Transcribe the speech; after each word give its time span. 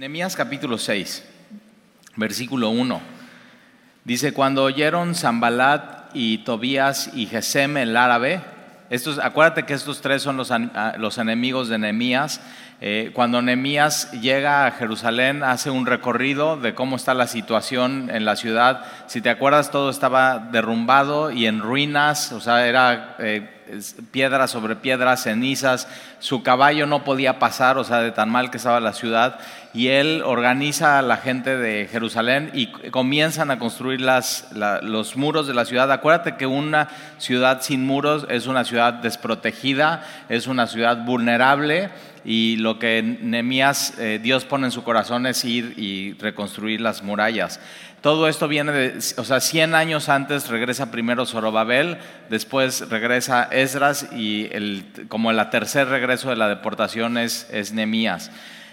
Nehemías 0.00 0.34
capítulo 0.34 0.78
6, 0.78 1.28
versículo 2.16 2.70
1. 2.70 3.02
Dice, 4.02 4.32
cuando 4.32 4.64
oyeron 4.64 5.14
Zambalat 5.14 6.08
y 6.14 6.38
Tobías 6.38 7.10
y 7.12 7.26
Gesem 7.26 7.76
el 7.76 7.94
árabe, 7.94 8.40
estos, 8.88 9.18
acuérdate 9.18 9.64
que 9.64 9.74
estos 9.74 10.00
tres 10.00 10.22
son 10.22 10.38
los, 10.38 10.50
los 10.96 11.18
enemigos 11.18 11.68
de 11.68 11.76
Nehemías. 11.76 12.40
Eh, 12.80 13.10
cuando 13.12 13.42
Nehemías 13.42 14.10
llega 14.12 14.66
a 14.66 14.70
Jerusalén, 14.70 15.42
hace 15.42 15.68
un 15.68 15.84
recorrido 15.84 16.56
de 16.56 16.74
cómo 16.74 16.96
está 16.96 17.12
la 17.12 17.26
situación 17.26 18.08
en 18.10 18.24
la 18.24 18.36
ciudad. 18.36 18.86
Si 19.06 19.20
te 19.20 19.28
acuerdas, 19.28 19.70
todo 19.70 19.90
estaba 19.90 20.38
derrumbado 20.38 21.30
y 21.30 21.44
en 21.44 21.60
ruinas, 21.60 22.32
o 22.32 22.40
sea, 22.40 22.66
era... 22.66 23.16
Eh, 23.18 23.59
piedra 24.10 24.46
sobre 24.46 24.76
piedra, 24.76 25.16
cenizas, 25.16 25.88
su 26.18 26.42
caballo 26.42 26.86
no 26.86 27.04
podía 27.04 27.38
pasar, 27.38 27.78
o 27.78 27.84
sea, 27.84 28.00
de 28.00 28.12
tan 28.12 28.30
mal 28.30 28.50
que 28.50 28.56
estaba 28.56 28.80
la 28.80 28.92
ciudad, 28.92 29.38
y 29.72 29.88
él 29.88 30.22
organiza 30.24 30.98
a 30.98 31.02
la 31.02 31.16
gente 31.16 31.56
de 31.56 31.88
Jerusalén 31.90 32.50
y 32.54 32.66
comienzan 32.90 33.50
a 33.50 33.58
construir 33.58 34.00
las, 34.00 34.48
los 34.82 35.16
muros 35.16 35.46
de 35.46 35.54
la 35.54 35.64
ciudad. 35.64 35.90
Acuérdate 35.92 36.36
que 36.36 36.46
una 36.46 36.88
ciudad 37.18 37.62
sin 37.62 37.86
muros 37.86 38.26
es 38.28 38.46
una 38.46 38.64
ciudad 38.64 38.94
desprotegida, 38.94 40.02
es 40.28 40.46
una 40.48 40.66
ciudad 40.66 41.04
vulnerable 41.04 41.90
y 42.24 42.56
lo 42.56 42.78
que 42.78 43.02
Nehemías, 43.02 43.94
eh, 43.98 44.20
Dios 44.22 44.44
pone 44.44 44.66
en 44.66 44.72
su 44.72 44.84
corazón 44.84 45.26
es 45.26 45.44
ir 45.44 45.74
y 45.78 46.12
reconstruir 46.14 46.80
las 46.80 47.02
murallas. 47.02 47.60
Todo 48.00 48.28
esto 48.28 48.48
viene 48.48 48.72
de, 48.72 48.98
o 49.18 49.24
sea, 49.24 49.40
100 49.40 49.74
años 49.74 50.08
antes 50.08 50.48
regresa 50.48 50.90
primero 50.90 51.26
Zorobabel, 51.26 51.98
después 52.30 52.88
regresa 52.88 53.42
Esdras 53.52 54.08
y 54.12 54.48
el, 54.52 54.86
como 55.08 55.30
el 55.30 55.50
tercer 55.50 55.88
regreso 55.88 56.30
de 56.30 56.36
la 56.36 56.48
deportación 56.48 57.18
es, 57.18 57.72
Nehemías. 57.74 58.30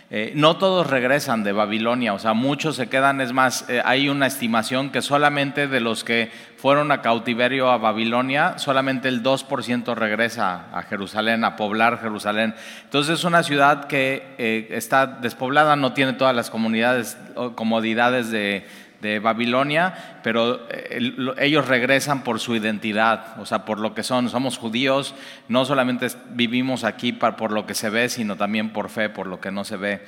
Eh, 0.10 0.32
no 0.34 0.56
todos 0.56 0.88
regresan 0.88 1.44
de 1.44 1.52
Babilonia, 1.52 2.14
o 2.14 2.20
sea, 2.20 2.34
muchos 2.34 2.78
se 2.78 2.88
quedan, 2.88 3.20
es 3.20 3.34
más, 3.34 3.66
eh, 3.68 3.82
hay 3.84 4.08
una 4.08 4.28
estimación 4.28 4.90
que 4.90 5.02
solamente 5.02 5.68
de 5.68 5.82
los 5.82 6.06
que 6.06 6.32
fueron 6.56 6.94
a 6.94 7.02
cautiverio 7.02 7.70
a 7.70 7.78
Babilonia, 7.78 8.58
solamente 8.58 9.10
el 9.10 9.22
2% 9.22 9.94
regresa 9.96 10.68
a 10.72 10.84
Jerusalén, 10.84 11.44
a 11.44 11.58
poblar 11.58 12.00
Jerusalén. 12.00 12.56
Entonces 12.86 13.20
es 13.20 13.26
una 13.26 13.44
ciudad 13.44 13.88
que 13.88 14.24
eh, 14.38 14.70
está 14.72 15.08
despoblada, 15.08 15.76
no 15.76 15.92
tiene 15.92 16.14
todas 16.14 16.34
las 16.34 16.50
comunidades, 16.50 17.18
comodidades 17.56 18.32
de 18.32 18.66
de 19.02 19.20
Babilonia, 19.20 20.20
pero 20.24 20.68
eh, 20.70 21.14
ellos 21.38 21.68
regresan 21.68 22.24
por 22.24 22.40
su 22.40 22.56
identidad, 22.56 23.40
o 23.40 23.46
sea, 23.46 23.66
por 23.66 23.80
lo 23.80 23.94
que 23.94 24.04
son. 24.04 24.30
Somos 24.30 24.58
judíos, 24.58 25.14
no 25.48 25.66
solamente 25.66 26.08
vivimos 26.32 26.84
aquí 26.84 27.14
por 27.14 27.52
lo 27.52 27.66
que 27.66 27.76
se 27.76 27.90
ve, 27.90 28.10
sino 28.10 28.36
también 28.36 28.72
por 28.72 28.90
fe, 28.90 29.10
por 29.10 29.28
lo 29.28 29.40
que 29.40 29.52
no 29.52 29.64
se 29.64 29.78
ve. 29.78 30.02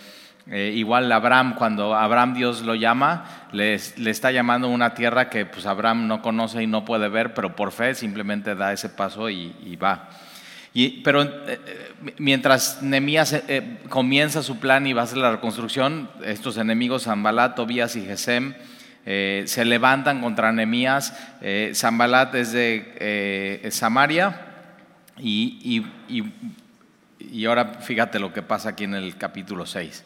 Eh, 0.50 0.74
igual 0.76 1.12
Abraham, 1.12 1.54
cuando 1.56 1.94
Abraham 1.94 2.34
Dios 2.34 2.62
lo 2.64 2.74
llama, 2.74 3.26
le, 3.52 3.76
está 3.76 4.32
llamando 4.32 4.68
una 4.68 4.96
tierra 4.96 5.30
que 5.30 5.46
pues 5.46 5.68
Abraham 5.68 6.08
no 6.08 6.24
conoce 6.24 6.64
y 6.64 6.68
no 6.68 6.86
puede 6.86 7.08
ver, 7.08 7.36
pero 7.36 7.56
por 7.56 7.72
fe 7.72 7.94
simplemente 7.94 8.56
da 8.56 8.74
ese 8.74 8.90
paso 8.90 9.30
y, 9.30 9.76
va. 9.76 10.10
Y, 10.74 11.02
pero 11.02 11.22
eh, 11.22 11.60
mientras 12.18 12.82
Nemías 12.82 13.44
comienza 13.90 14.42
su 14.42 14.60
plan 14.60 14.88
y 14.88 14.94
va 14.94 15.02
a 15.02 15.04
hacer 15.04 15.20
la 15.20 15.32
reconstrucción, 15.32 16.10
estos 16.24 16.58
enemigos, 16.58 17.04
Zambalat, 17.04 17.56
Tobías 17.56 17.96
y 17.96 18.06
Gesem, 18.06 18.56
eh, 19.06 19.44
se 19.48 19.66
levantan 19.66 20.22
contra 20.22 20.52
Nehemías. 20.52 21.18
Eh, 21.42 21.72
Zambalat 21.74 22.36
es 22.36 22.52
de 22.52 22.94
eh, 23.00 23.70
Samaria 23.72 24.42
y, 25.18 25.84
y, 26.08 27.46
ahora 27.46 27.74
fíjate 27.82 28.20
lo 28.20 28.32
que 28.34 28.42
pasa 28.42 28.70
aquí 28.70 28.84
en 28.84 28.94
el 28.94 29.18
capítulo 29.18 29.66
6. 29.66 30.04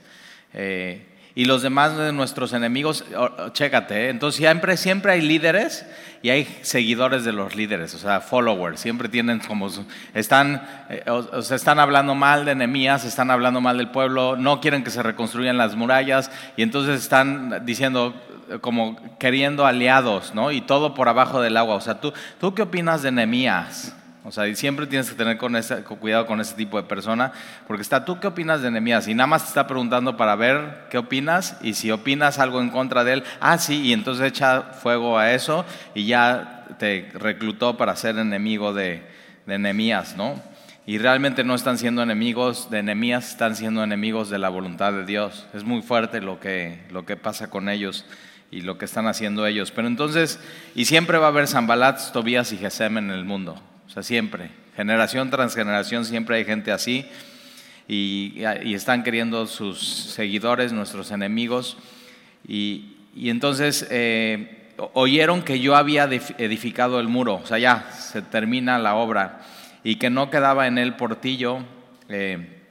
y 1.35 1.45
los 1.45 1.63
demás 1.63 1.97
de 1.97 2.13
nuestros 2.13 2.53
enemigos, 2.53 3.05
chécate, 3.53 4.09
entonces 4.09 4.37
siempre, 4.37 4.77
siempre 4.77 5.13
hay 5.13 5.21
líderes 5.21 5.85
y 6.21 6.29
hay 6.29 6.45
seguidores 6.61 7.23
de 7.23 7.31
los 7.31 7.55
líderes, 7.55 7.93
o 7.95 7.97
sea, 7.97 8.21
followers, 8.21 8.79
siempre 8.79 9.09
tienen 9.09 9.39
como, 9.39 9.69
están, 10.13 10.63
o, 11.07 11.39
están 11.39 11.79
hablando 11.79 12.15
mal 12.15 12.45
de 12.45 12.55
Nehemías, 12.55 13.03
están 13.05 13.31
hablando 13.31 13.61
mal 13.61 13.77
del 13.77 13.89
pueblo, 13.89 14.35
no 14.37 14.61
quieren 14.61 14.83
que 14.83 14.91
se 14.91 15.03
reconstruyan 15.03 15.57
las 15.57 15.75
murallas 15.75 16.31
y 16.55 16.61
entonces 16.61 17.01
están 17.01 17.65
diciendo, 17.65 18.13
como 18.61 18.97
queriendo 19.19 19.65
aliados, 19.65 20.33
¿no? 20.33 20.51
Y 20.51 20.61
todo 20.61 20.93
por 20.93 21.09
abajo 21.09 21.41
del 21.41 21.57
agua. 21.57 21.75
O 21.75 21.81
sea, 21.81 21.99
¿tú, 21.99 22.13
¿tú 22.39 22.53
qué 22.53 22.61
opinas 22.61 23.01
de 23.01 23.11
Nehemías? 23.11 23.95
O 24.25 24.31
sea, 24.31 24.53
siempre 24.55 24.87
tienes 24.87 25.09
que 25.09 25.15
tener 25.15 25.37
cuidado 25.37 26.25
con 26.25 26.39
ese 26.39 26.55
tipo 26.55 26.77
de 26.77 26.87
persona, 26.87 27.33
porque 27.67 27.81
está, 27.81 28.05
¿tú 28.05 28.21
qué 28.21 28.27
opinas 28.27 28.61
de 28.61 28.71
Nehemías? 28.71 29.07
Y 29.09 29.13
nada 29.13 29.27
más 29.27 29.43
te 29.43 29.47
está 29.49 29.67
preguntando 29.67 30.15
para 30.15 30.35
ver 30.37 30.85
qué 30.89 30.97
opinas, 30.97 31.57
y 31.61 31.73
si 31.73 31.91
opinas 31.91 32.39
algo 32.39 32.61
en 32.61 32.69
contra 32.69 33.03
de 33.03 33.13
él, 33.13 33.23
ah, 33.41 33.57
sí, 33.57 33.81
y 33.81 33.91
entonces 33.91 34.25
echa 34.25 34.61
fuego 34.61 35.17
a 35.17 35.33
eso, 35.33 35.65
y 35.93 36.05
ya 36.05 36.65
te 36.79 37.11
reclutó 37.15 37.75
para 37.75 37.97
ser 37.97 38.17
enemigo 38.17 38.73
de, 38.73 39.05
de 39.45 39.57
¿no? 40.15 40.41
Y 40.85 40.97
realmente 40.99 41.43
no 41.43 41.55
están 41.55 41.77
siendo 41.77 42.01
enemigos 42.01 42.69
de 42.69 42.81
Nehemías, 42.81 43.29
están 43.29 43.57
siendo 43.57 43.83
enemigos 43.83 44.29
de 44.29 44.37
la 44.37 44.49
voluntad 44.49 44.91
de 44.93 45.05
Dios. 45.05 45.47
Es 45.53 45.63
muy 45.63 45.81
fuerte 45.81 46.19
lo 46.19 46.41
que, 46.41 46.79
lo 46.91 47.05
que 47.05 47.15
pasa 47.15 47.49
con 47.49 47.69
ellos 47.69 48.05
y 48.53 48.61
lo 48.61 48.77
que 48.77 48.85
están 48.85 49.07
haciendo 49.07 49.47
ellos. 49.47 49.71
Pero 49.71 49.87
entonces, 49.87 50.39
y 50.75 50.85
siempre 50.85 51.17
va 51.17 51.25
a 51.25 51.29
haber 51.29 51.47
Zambalat, 51.47 52.11
Tobías 52.11 52.53
y 52.53 52.57
Gesem 52.57 52.99
en 52.99 53.09
el 53.09 53.25
mundo. 53.25 53.59
O 53.87 53.89
sea, 53.89 54.03
siempre. 54.03 54.51
Generación 54.75 55.31
tras 55.31 55.55
generación 55.55 56.05
siempre 56.05 56.37
hay 56.37 56.45
gente 56.45 56.71
así. 56.71 57.05
Y, 57.87 58.43
están 58.73 59.03
queriendo 59.03 59.47
sus 59.47 59.79
seguidores, 59.79 60.71
nuestros 60.71 61.09
enemigos. 61.09 61.77
Y, 62.47 62.95
entonces 63.15 63.87
eh, 63.89 64.71
oyeron 64.93 65.41
que 65.41 65.59
yo 65.59 65.75
había 65.75 66.03
edificado 66.03 66.99
el 66.99 67.07
muro. 67.07 67.41
O 67.43 67.47
sea, 67.47 67.57
ya 67.57 67.91
se 67.91 68.21
termina 68.21 68.77
la 68.77 68.93
obra. 68.93 69.41
Y 69.83 69.95
que 69.95 70.11
no 70.11 70.29
quedaba 70.29 70.67
en 70.67 70.77
él 70.77 70.95
portillo. 70.95 71.59
Eh, 72.07 72.62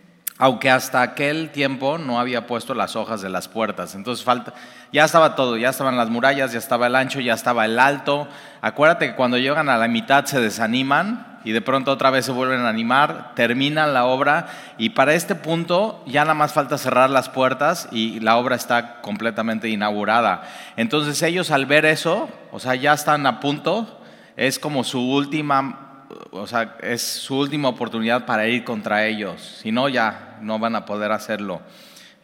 aunque 0.42 0.70
hasta 0.70 1.03
aquel 1.03 1.50
tiempo 1.50 1.98
no 1.98 2.19
había 2.19 2.48
puesto 2.48 2.75
las 2.75 2.97
hojas 2.97 3.22
de 3.22 3.30
las 3.30 3.47
puertas. 3.47 3.94
Entonces 3.94 4.25
falta, 4.25 4.53
ya 4.92 5.04
estaba 5.04 5.36
todo, 5.36 5.56
ya 5.56 5.69
estaban 5.69 5.97
las 5.97 6.10
murallas, 6.10 6.50
ya 6.50 6.58
estaba 6.58 6.88
el 6.88 6.97
ancho, 6.97 7.20
ya 7.20 7.34
estaba 7.34 7.64
el 7.64 7.78
alto. 7.78 8.26
Acuérdate 8.60 9.06
que 9.06 9.14
cuando 9.14 9.38
llegan 9.38 9.69
a 9.69 9.76
la 9.76 9.86
mitad 9.86 10.25
se 10.25 10.41
desaniman 10.41 11.38
y 11.44 11.52
de 11.52 11.60
pronto 11.60 11.92
otra 11.92 12.10
vez 12.10 12.26
se 12.26 12.32
vuelven 12.32 12.62
a 12.62 12.70
animar, 12.70 13.36
terminan 13.36 13.94
la 13.94 14.04
obra 14.04 14.48
y 14.78 14.91
para 14.91 15.14
este 15.14 15.36
punto 15.36 16.02
ya 16.08 16.22
nada 16.22 16.34
más 16.34 16.52
falta 16.52 16.76
cerrar 16.76 17.08
las 17.08 17.28
puertas 17.28 17.88
y 17.92 18.19
la 18.19 18.36
obra 18.36 18.56
está 18.56 19.00
completamente 19.00 19.69
inaugurada. 19.69 20.42
Entonces 20.76 21.22
ellos 21.22 21.52
al 21.52 21.66
ver 21.66 21.86
eso, 21.86 22.28
o 22.50 22.58
sea, 22.58 22.75
ya 22.75 22.94
están 22.94 23.28
a 23.28 23.38
punto, 23.38 24.00
es 24.36 24.58
como 24.58 24.82
su 24.82 25.08
última 25.08 25.81
o 26.31 26.47
sea, 26.47 26.77
es 26.81 27.03
su 27.03 27.39
última 27.39 27.69
oportunidad 27.69 28.25
para 28.27 28.47
ir 28.47 28.65
contra 28.65 29.06
ellos. 29.06 29.61
Si 29.62 29.73
no, 29.73 29.89
ya 29.89 30.39
no 30.41 30.59
van 30.59 30.77
a 30.77 30.84
poder 30.84 31.12
hacerlo. 31.12 31.61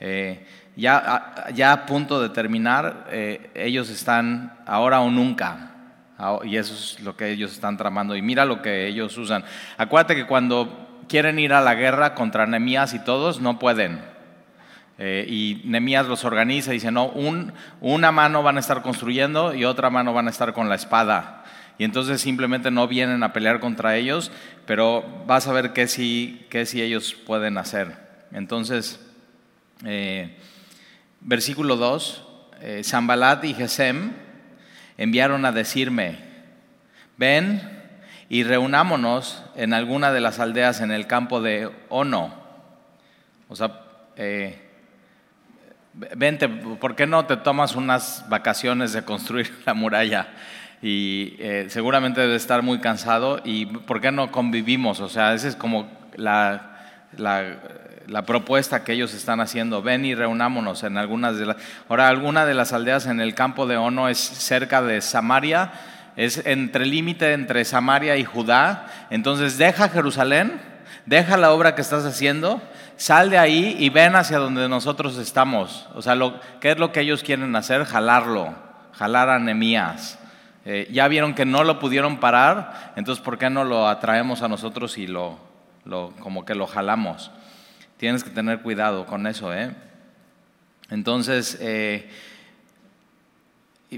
Eh, 0.01 0.47
ya, 0.77 1.47
ya 1.55 1.73
a 1.73 1.87
punto 1.87 2.21
de 2.21 2.29
terminar, 2.29 3.09
eh, 3.11 3.51
ellos 3.55 3.91
están 3.91 4.59
ahora 4.67 5.01
o 5.01 5.11
nunca. 5.11 5.73
Y 6.45 6.57
eso 6.57 6.75
es 6.75 7.01
lo 7.01 7.17
que 7.17 7.31
ellos 7.31 7.53
están 7.53 7.77
tramando. 7.77 8.17
Y 8.17 8.23
mira 8.23 8.45
lo 8.45 8.61
que 8.61 8.87
ellos 8.87 9.17
usan. 9.19 9.45
Acuérdate 9.77 10.17
que 10.17 10.27
cuando 10.27 11.03
quieren 11.09 11.39
ir 11.39 11.53
a 11.53 11.61
la 11.61 11.75
guerra 11.75 12.15
contra 12.15 12.47
Nemías 12.47 12.95
y 12.95 12.99
todos, 12.99 13.41
no 13.41 13.59
pueden. 13.59 14.01
Eh, 14.99 15.27
y 15.29 15.63
Nemías 15.65 16.07
los 16.07 16.25
organiza 16.25 16.73
y 16.73 16.75
dice, 16.75 16.91
no, 16.91 17.07
un, 17.07 17.53
una 17.81 18.11
mano 18.11 18.43
van 18.43 18.57
a 18.57 18.61
estar 18.61 18.83
construyendo 18.83 19.55
y 19.55 19.65
otra 19.65 19.91
mano 19.91 20.13
van 20.13 20.27
a 20.27 20.31
estar 20.31 20.53
con 20.53 20.69
la 20.69 20.75
espada 20.75 21.38
y 21.79 21.85
entonces 21.85 22.21
simplemente 22.21 22.71
no 22.71 22.89
vienen 22.89 23.23
a 23.23 23.33
pelear 23.33 23.61
contra 23.61 23.97
ellos, 23.97 24.33
pero 24.67 25.05
vas 25.27 25.47
a 25.47 25.53
ver 25.53 25.73
qué 25.73 25.87
sí, 25.87 26.45
qué 26.51 26.67
ellos 26.75 27.15
pueden 27.15 27.57
hacer. 27.57 27.97
Entonces, 28.33 29.01
eh, 29.85 30.37
versículo 31.21 31.77
2, 31.77 32.25
eh, 32.61 32.83
y 33.45 33.55
Gesem 33.55 34.13
enviaron 34.97 35.45
a 35.45 35.53
decirme, 35.53 36.19
ven 37.17 37.63
y 38.29 38.43
reunámonos 38.43 39.45
en 39.55 39.73
alguna 39.73 40.13
de 40.13 40.21
las 40.21 40.41
aldeas 40.41 40.81
en 40.81 40.91
el 40.91 41.07
campo 41.07 41.41
de 41.41 41.71
Ono. 41.89 42.35
O 43.49 43.57
sea, 43.57 43.81
eh, 44.17 44.69
vente, 45.95 46.49
¿por 46.49 46.97
qué 46.97 47.07
no 47.07 47.25
te 47.27 47.37
tomas 47.37 47.77
unas 47.77 48.29
vacaciones 48.29 48.93
de 48.93 49.05
construir 49.05 49.63
la 49.67 49.75
muralla? 49.75 50.29
Y 50.81 51.35
eh, 51.39 51.67
seguramente 51.69 52.21
debe 52.21 52.37
estar 52.37 52.63
muy 52.63 52.79
cansado 52.79 53.41
y 53.45 53.67
¿por 53.67 54.01
qué 54.01 54.13
no 54.13 54.31
convivimos? 54.31 55.01
O 55.01 55.09
sea, 55.09 55.35
esa 55.35 55.49
es 55.49 55.57
como 55.57 55.91
la, 56.15 56.79
la, 57.17 58.23
propuesta 58.27 58.85
que 58.85 58.93
ellos 58.93 59.13
están 59.15 59.41
haciendo. 59.41 59.83
Ven 59.83 60.05
y 60.05 60.15
reunámonos 60.15 60.85
en 60.85 60.97
algunas 60.97 61.37
de 61.37 61.47
las... 61.47 61.57
Ahora, 61.89 62.09
alguna 62.09 62.47
de 62.47 62.55
las 62.55 62.73
aldeas 62.73 63.07
en 63.07 63.21
el 63.21 63.35
campo 63.35 63.67
de 63.67 63.77
Ono 63.77 64.09
es 64.09 64.19
cerca 64.19 64.81
de 64.83 65.01
Samaria, 65.01 65.73
es 66.17 66.45
entre 66.47 66.87
límite 66.87 67.33
entre 67.33 67.65
Samaria 67.65 68.17
y 68.17 68.25
Judá, 68.25 68.87
entonces 69.11 69.59
deja 69.59 69.89
Jerusalén, 69.89 70.61
deja 71.07 71.37
la 71.37 71.53
obra 71.53 71.75
que 71.75 71.83
estás 71.83 72.05
haciendo, 72.05 72.61
sal 72.97 73.31
de 73.31 73.39
ahí 73.39 73.77
y 73.79 73.91
ven 73.91 74.15
hacia 74.15 74.39
donde 74.39 74.69
nosotros 74.69 75.17
estamos. 75.17 75.89
O 75.95 76.03
sea, 76.03 76.15
lo, 76.15 76.41
¿qué 76.61 76.73
es 76.73 76.79
lo 76.79 76.93
que 76.93 77.01
ellos 77.01 77.23
quieren 77.23 77.55
hacer? 77.57 77.85
Jalarlo, 77.85 78.55
jalar 78.93 79.29
a 79.29 79.39
Nemías. 79.39 80.19
Eh, 80.65 80.89
ya 80.93 81.09
vieron 81.09 81.35
que 81.35 81.45
no 81.45 81.65
lo 81.65 81.79
pudieron 81.79 82.19
parar, 82.19 82.93
entonces 82.97 83.25
¿por 83.25 83.39
qué 83.39 83.49
no 83.49 83.65
lo 83.65 83.89
atraemos 83.89 84.43
a 84.43 84.49
nosotros 84.49 84.99
y 84.99 85.07
lo, 85.07 85.39
como 86.21 86.45
que 86.45 86.55
lo 86.55 86.67
jalamos? 86.67 87.31
Tienes 87.97 88.23
que 88.23 88.31
tener 88.31 88.61
cuidado 88.61 89.07
con 89.07 89.27
eso, 89.27 89.55
¿eh? 89.55 89.75
Entonces, 90.91 91.59
eh, 91.61 92.11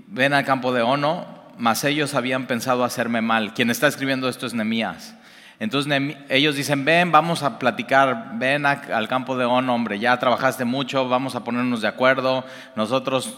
ven 0.07 0.33
al 0.33 0.45
campo 0.45 0.73
de 0.73 0.83
Ono, 0.83 1.27
mas 1.59 1.85
ellos 1.85 2.15
habían 2.15 2.47
pensado 2.47 2.85
hacerme 2.85 3.21
mal. 3.21 3.55
Quien 3.55 3.71
está 3.71 3.87
escribiendo 3.87 4.29
esto 4.29 4.47
es 4.47 4.55
Nemías. 4.55 5.15
Entonces 5.61 6.17
ellos 6.31 6.57
dicen, 6.57 6.87
ven, 6.87 7.13
vamos 7.13 7.43
a 7.43 7.59
platicar, 7.59 8.39
ven 8.39 8.65
al 8.65 9.09
campo 9.09 9.37
de 9.37 9.45
Ono, 9.45 9.75
hombre, 9.75 9.99
ya 9.99 10.19
trabajaste 10.19 10.65
mucho, 10.65 11.07
vamos 11.07 11.35
a 11.35 11.45
ponernos 11.45 11.83
de 11.83 11.89
acuerdo, 11.89 12.47
nosotros, 12.77 13.37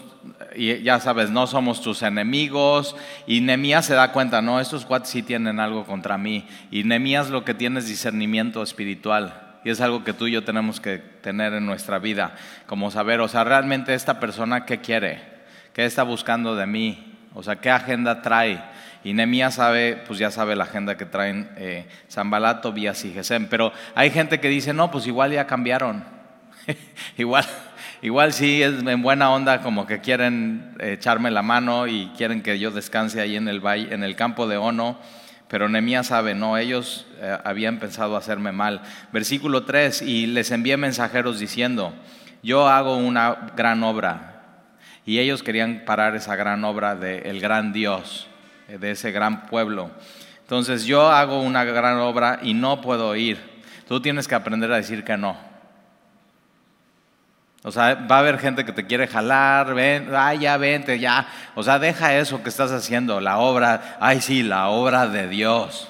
ya 0.57 1.01
sabes, 1.01 1.31
no 1.31 1.47
somos 1.47 1.81
tus 1.81 2.01
enemigos. 2.01 2.95
Y 3.27 3.41
Nemías 3.41 3.85
se 3.85 3.93
da 3.93 4.13
cuenta, 4.13 4.41
no, 4.41 4.61
estos 4.61 4.85
cuates 4.85 5.09
sí 5.09 5.21
tienen 5.21 5.59
algo 5.59 5.83
contra 5.83 6.17
mí. 6.17 6.47
Y 6.71 6.85
Nemías 6.85 7.29
lo 7.29 7.43
que 7.43 7.53
tiene 7.53 7.79
es 7.79 7.87
discernimiento 7.87 8.63
espiritual. 8.63 9.57
Y 9.65 9.69
es 9.69 9.81
algo 9.81 10.05
que 10.05 10.13
tú 10.13 10.27
y 10.27 10.31
yo 10.31 10.45
tenemos 10.45 10.79
que 10.79 10.99
tener 10.99 11.53
en 11.53 11.65
nuestra 11.65 11.99
vida, 11.99 12.35
como 12.67 12.89
saber, 12.89 13.19
o 13.19 13.27
sea, 13.27 13.43
realmente 13.43 13.93
esta 13.93 14.21
persona, 14.21 14.65
¿qué 14.65 14.79
quiere? 14.79 15.21
¿Qué 15.73 15.83
está 15.83 16.03
buscando 16.03 16.55
de 16.55 16.67
mí? 16.67 17.17
O 17.33 17.43
sea, 17.43 17.57
¿qué 17.57 17.69
agenda 17.69 18.21
trae? 18.21 18.63
Y 19.03 19.13
Nemías 19.13 19.55
sabe, 19.55 20.01
pues 20.07 20.17
ya 20.17 20.31
sabe 20.31 20.55
la 20.55 20.63
agenda 20.63 20.95
que 20.95 21.05
traen 21.05 21.49
eh, 21.57 21.85
Zambalat, 22.09 22.61
Tobías 22.61 23.03
y 23.03 23.11
Gesem. 23.11 23.47
Pero 23.47 23.73
hay 23.95 24.11
gente 24.11 24.39
que 24.39 24.47
dice, 24.47 24.73
no, 24.73 24.91
pues 24.91 25.07
igual 25.07 25.31
ya 25.31 25.45
cambiaron. 25.45 26.05
igual, 27.17 27.45
igual 28.01 28.31
sí 28.31 28.63
es 28.63 28.85
en 28.85 29.01
buena 29.01 29.29
onda, 29.31 29.61
como 29.61 29.85
que 29.85 29.99
quieren 29.99 30.75
echarme 30.79 31.31
la 31.31 31.41
mano 31.41 31.87
y 31.87 32.11
quieren 32.15 32.41
que 32.41 32.59
yo 32.59 32.71
descanse 32.71 33.19
ahí 33.19 33.35
en 33.35 33.49
el, 33.49 33.59
valle, 33.59 33.93
en 33.93 34.03
el 34.03 34.15
campo 34.15 34.47
de 34.47 34.57
Ono. 34.57 34.97
Pero 35.49 35.67
Nemías 35.67 36.07
sabe, 36.07 36.33
no, 36.33 36.57
ellos 36.57 37.05
eh, 37.19 37.37
habían 37.43 37.79
pensado 37.79 38.15
hacerme 38.15 38.53
mal. 38.53 38.81
Versículo 39.11 39.65
3, 39.65 40.01
y 40.01 40.27
les 40.27 40.49
envié 40.51 40.77
mensajeros 40.77 41.39
diciendo, 41.39 41.93
yo 42.41 42.67
hago 42.69 42.97
una 42.97 43.51
gran 43.55 43.83
obra. 43.83 44.29
Y 45.05 45.19
ellos 45.19 45.43
querían 45.43 45.83
parar 45.85 46.15
esa 46.15 46.35
gran 46.37 46.63
obra 46.63 46.95
del 46.95 47.41
gran 47.41 47.73
Dios. 47.73 48.29
Eh, 48.67 48.77
de 48.77 48.91
ese 48.91 49.11
gran 49.11 49.45
pueblo. 49.47 49.91
Entonces 50.41 50.85
yo 50.85 51.09
hago 51.09 51.41
una 51.41 51.63
gran 51.63 51.97
obra 51.97 52.39
y 52.41 52.53
no 52.53 52.81
puedo 52.81 53.15
ir. 53.15 53.39
Tú 53.87 54.01
tienes 54.01 54.27
que 54.27 54.35
aprender 54.35 54.71
a 54.71 54.77
decir 54.77 55.03
que 55.03 55.17
no. 55.17 55.37
O 57.63 57.71
sea, 57.71 57.95
va 57.95 58.17
a 58.17 58.19
haber 58.19 58.39
gente 58.39 58.65
que 58.65 58.73
te 58.73 58.85
quiere 58.85 59.07
jalar, 59.07 59.73
ven, 59.73 60.09
ay, 60.13 60.39
ya 60.39 60.57
vente, 60.57 60.99
ya. 60.99 61.27
O 61.55 61.63
sea, 61.63 61.79
deja 61.79 62.15
eso 62.15 62.43
que 62.43 62.49
estás 62.49 62.71
haciendo, 62.71 63.21
la 63.21 63.37
obra, 63.37 63.97
ay, 64.01 64.19
sí, 64.19 64.43
la 64.43 64.67
obra 64.67 65.07
de 65.07 65.29
Dios, 65.29 65.89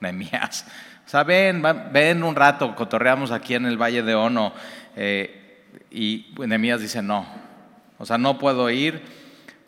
Nemías. 0.00 0.66
O 1.06 1.08
sea, 1.08 1.24
ven, 1.24 1.62
ven 1.90 2.22
un 2.22 2.34
rato, 2.34 2.74
cotorreamos 2.74 3.30
aquí 3.30 3.54
en 3.54 3.64
el 3.64 3.80
Valle 3.80 4.02
de 4.02 4.14
Ono. 4.14 4.52
Eh, 4.94 5.64
y 5.90 6.34
Nemías 6.38 6.80
dice, 6.80 7.00
no. 7.00 7.26
O 7.98 8.04
sea, 8.04 8.18
no 8.18 8.38
puedo 8.38 8.68
ir 8.68 9.02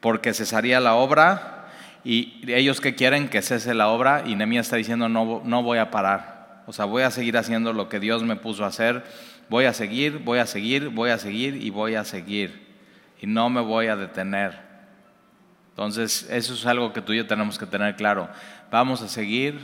porque 0.01 0.35
cesaría 0.35 0.81
la 0.81 0.95
obra 0.95 1.58
y 2.05 2.43
ellos 2.47 2.81
que 2.81 2.95
quieren 2.95 3.29
que 3.29 3.43
cese 3.43 3.75
la 3.75 3.89
obra 3.89 4.23
y 4.27 4.35
Nehemías 4.35 4.67
está 4.67 4.77
diciendo 4.77 5.09
no, 5.09 5.43
no 5.45 5.63
voy 5.63 5.79
a 5.79 5.91
parar. 5.91 6.63
O 6.67 6.73
sea, 6.73 6.85
voy 6.85 7.03
a 7.03 7.11
seguir 7.11 7.37
haciendo 7.37 7.73
lo 7.73 7.89
que 7.89 7.99
Dios 7.99 8.23
me 8.23 8.37
puso 8.37 8.65
a 8.65 8.69
hacer. 8.69 9.05
Voy 9.49 9.65
a 9.65 9.73
seguir, 9.73 10.19
voy 10.19 10.39
a 10.39 10.47
seguir, 10.47 10.91
voy 10.91 11.11
a 11.11 11.19
seguir 11.19 11.57
y 11.57 11.71
voy 11.71 11.95
a 11.95 12.05
seguir. 12.05 12.67
Y 13.21 13.27
no 13.27 13.49
me 13.49 13.61
voy 13.61 13.87
a 13.87 13.97
detener. 13.97 14.69
Entonces, 15.71 16.29
eso 16.31 16.55
es 16.55 16.67
algo 16.67 16.93
que 16.93 17.01
tú 17.01 17.13
y 17.13 17.19
yo 17.19 17.27
tenemos 17.27 17.59
que 17.59 17.65
tener 17.65 17.97
claro. 17.97 18.29
Vamos 18.71 19.01
a 19.01 19.09
seguir 19.09 19.59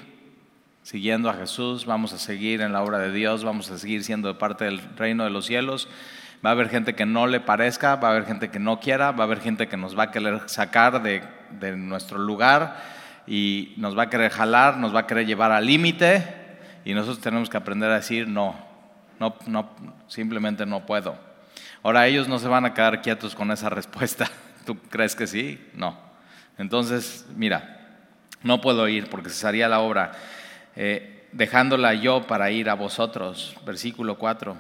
siguiendo 0.83 1.29
a 1.29 1.35
Jesús, 1.35 1.87
vamos 1.87 2.13
a 2.13 2.19
seguir 2.19 2.61
en 2.61 2.73
la 2.73 2.83
obra 2.83 2.99
de 2.99 3.11
Dios, 3.11 3.43
vamos 3.43 3.71
a 3.71 3.79
seguir 3.79 4.05
siendo 4.05 4.39
parte 4.39 4.65
del 4.65 4.81
reino 4.97 5.25
de 5.25 5.31
los 5.31 5.47
cielos. 5.47 5.89
Va 6.45 6.51
a 6.51 6.53
haber 6.53 6.69
gente 6.69 6.95
que 6.95 7.07
no 7.07 7.27
le 7.27 7.41
parezca, 7.41 7.97
va 7.97 8.09
a 8.09 8.11
haber 8.13 8.27
gente 8.27 8.51
que 8.51 8.59
no 8.59 8.81
quiera, 8.81 9.11
va 9.13 9.25
a 9.25 9.27
haber 9.27 9.41
gente 9.41 9.67
que 9.67 9.77
nos 9.77 9.99
va 9.99 10.05
a 10.05 10.11
querer 10.11 10.43
sacar 10.47 11.03
de 11.03 11.23
de 11.61 11.77
nuestro 11.77 12.19
lugar 12.19 12.77
y 13.27 13.75
nos 13.77 13.97
va 13.97 14.05
a 14.05 14.11
querer 14.11 14.31
jalar, 14.31 14.77
nos 14.77 14.95
va 14.95 15.01
a 15.01 15.07
querer 15.07 15.27
llevar 15.27 15.53
al 15.53 15.67
límite 15.67 16.25
y 16.85 16.95
nosotros 16.95 17.21
tenemos 17.21 17.49
que 17.49 17.57
aprender 17.57 17.91
a 17.91 17.97
decir 17.97 18.29
no, 18.29 18.55
no, 19.19 19.37
no, 19.47 19.71
simplemente 20.09 20.67
no 20.67 20.85
puedo. 20.87 21.17
Ahora 21.83 22.07
ellos 22.07 22.29
no 22.29 22.39
se 22.39 22.49
van 22.49 22.65
a 22.65 22.75
quedar 22.75 23.03
quietos 23.03 23.35
con 23.35 23.51
esa 23.51 23.69
respuesta. 23.69 24.31
¿Tú 24.67 24.79
crees 24.91 25.15
que 25.15 25.27
sí? 25.27 25.61
No. 25.75 25.99
Entonces, 26.59 27.27
mira, 27.37 27.99
no 28.43 28.61
puedo 28.61 28.89
ir 28.89 29.09
porque 29.09 29.31
cesaría 29.31 29.69
la 29.69 29.81
obra, 29.81 30.13
eh, 30.77 31.29
dejándola 31.33 31.95
yo 31.95 32.27
para 32.27 32.51
ir 32.51 32.71
a 32.71 32.75
vosotros. 32.75 33.57
Versículo 33.67 34.17
4. 34.19 34.57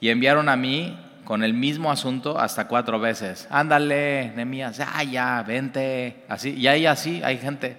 Y 0.00 0.08
enviaron 0.08 0.48
a 0.48 0.56
mí 0.56 0.98
con 1.24 1.42
el 1.42 1.54
mismo 1.54 1.90
asunto 1.90 2.38
hasta 2.38 2.68
cuatro 2.68 3.00
veces. 3.00 3.48
Ándale, 3.50 4.32
Nemías, 4.36 4.76
ya, 4.76 5.02
ya, 5.02 5.42
vente. 5.42 6.24
Así, 6.28 6.50
y 6.54 6.66
ahí 6.66 6.86
así 6.86 7.22
hay 7.24 7.38
gente, 7.38 7.76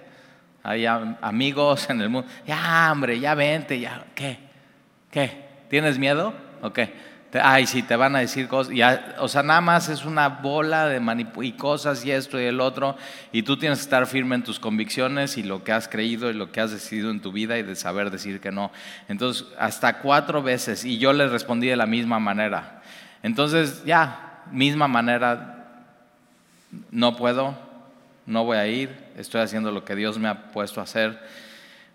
hay 0.62 0.86
amigos 0.86 1.88
en 1.90 2.00
el 2.00 2.08
mundo. 2.08 2.28
Ya, 2.46 2.88
hombre, 2.92 3.18
ya 3.18 3.34
vente, 3.34 3.78
ya. 3.78 4.04
¿Qué? 4.14 4.38
¿Qué? 5.10 5.46
¿Tienes 5.68 5.98
miedo? 5.98 6.34
¿O 6.62 6.72
qué? 6.72 6.92
Ay, 7.42 7.66
sí, 7.66 7.82
te 7.82 7.96
van 7.96 8.16
a 8.16 8.20
decir 8.20 8.48
cosas. 8.48 8.74
O 9.18 9.28
sea, 9.28 9.42
nada 9.42 9.60
más 9.60 9.88
es 9.88 10.04
una 10.04 10.28
bola 10.28 10.86
de 10.86 11.26
y 11.42 11.52
cosas 11.52 12.04
y 12.04 12.10
esto 12.10 12.40
y 12.40 12.44
el 12.44 12.60
otro. 12.60 12.96
Y 13.32 13.42
tú 13.42 13.56
tienes 13.56 13.78
que 13.78 13.84
estar 13.84 14.06
firme 14.06 14.36
en 14.36 14.42
tus 14.42 14.58
convicciones 14.58 15.36
y 15.36 15.42
lo 15.42 15.64
que 15.64 15.72
has 15.72 15.88
creído 15.88 16.30
y 16.30 16.34
lo 16.34 16.52
que 16.52 16.60
has 16.60 16.70
decidido 16.70 17.10
en 17.10 17.20
tu 17.20 17.32
vida 17.32 17.58
y 17.58 17.62
de 17.62 17.76
saber 17.76 18.10
decir 18.10 18.40
que 18.40 18.52
no. 18.52 18.70
Entonces, 19.08 19.46
hasta 19.58 19.98
cuatro 19.98 20.42
veces. 20.42 20.84
Y 20.84 20.98
yo 20.98 21.12
les 21.12 21.30
respondí 21.30 21.66
de 21.66 21.76
la 21.76 21.86
misma 21.86 22.18
manera. 22.18 22.82
Entonces, 23.26 23.82
ya, 23.84 24.44
misma 24.52 24.86
manera, 24.86 25.82
no 26.92 27.16
puedo, 27.16 27.58
no 28.24 28.44
voy 28.44 28.56
a 28.56 28.68
ir, 28.68 28.96
estoy 29.16 29.40
haciendo 29.40 29.72
lo 29.72 29.84
que 29.84 29.96
Dios 29.96 30.16
me 30.16 30.28
ha 30.28 30.52
puesto 30.52 30.78
a 30.78 30.84
hacer. 30.84 31.20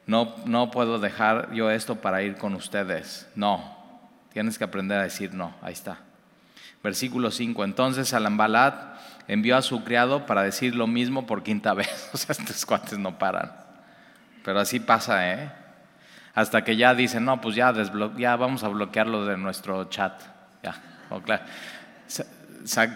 No, 0.06 0.36
no 0.46 0.72
puedo 0.72 1.00
dejar 1.00 1.54
yo 1.54 1.72
esto 1.72 1.96
para 1.96 2.22
ir 2.22 2.36
con 2.36 2.54
ustedes. 2.54 3.30
No, 3.34 3.78
tienes 4.34 4.58
que 4.58 4.66
aprender 4.66 5.00
a 5.00 5.04
decir 5.04 5.34
no. 5.34 5.56
Ahí 5.62 5.72
está. 5.72 6.00
Versículo 6.84 7.32
5. 7.32 7.64
Entonces 7.64 8.14
Alambalat 8.14 9.00
envió 9.30 9.56
a 9.56 9.62
su 9.62 9.86
criado 9.86 10.26
para 10.26 10.44
decir 10.44 10.76
lo 10.76 10.86
mismo 10.86 11.28
por 11.28 11.44
quinta 11.44 11.74
vez. 11.76 12.10
O 12.12 12.18
sea, 12.18 12.34
estos 12.38 12.66
cuates 12.66 13.00
no 13.00 13.18
paran. 13.18 13.54
Pero 14.44 14.60
así 14.60 14.82
pasa, 14.82 15.32
¿eh? 15.32 15.50
Hasta 16.36 16.66
que 16.66 16.76
ya 16.76 16.94
dicen, 16.94 17.24
no, 17.24 17.40
pues 17.40 17.56
ya, 17.56 17.74
ya 18.18 18.36
vamos 18.36 18.66
a 18.66 18.68
bloquearlo 18.68 19.24
de 19.24 19.38
nuestro 19.38 19.86
chat. 19.86 20.22
Ya 20.62 20.91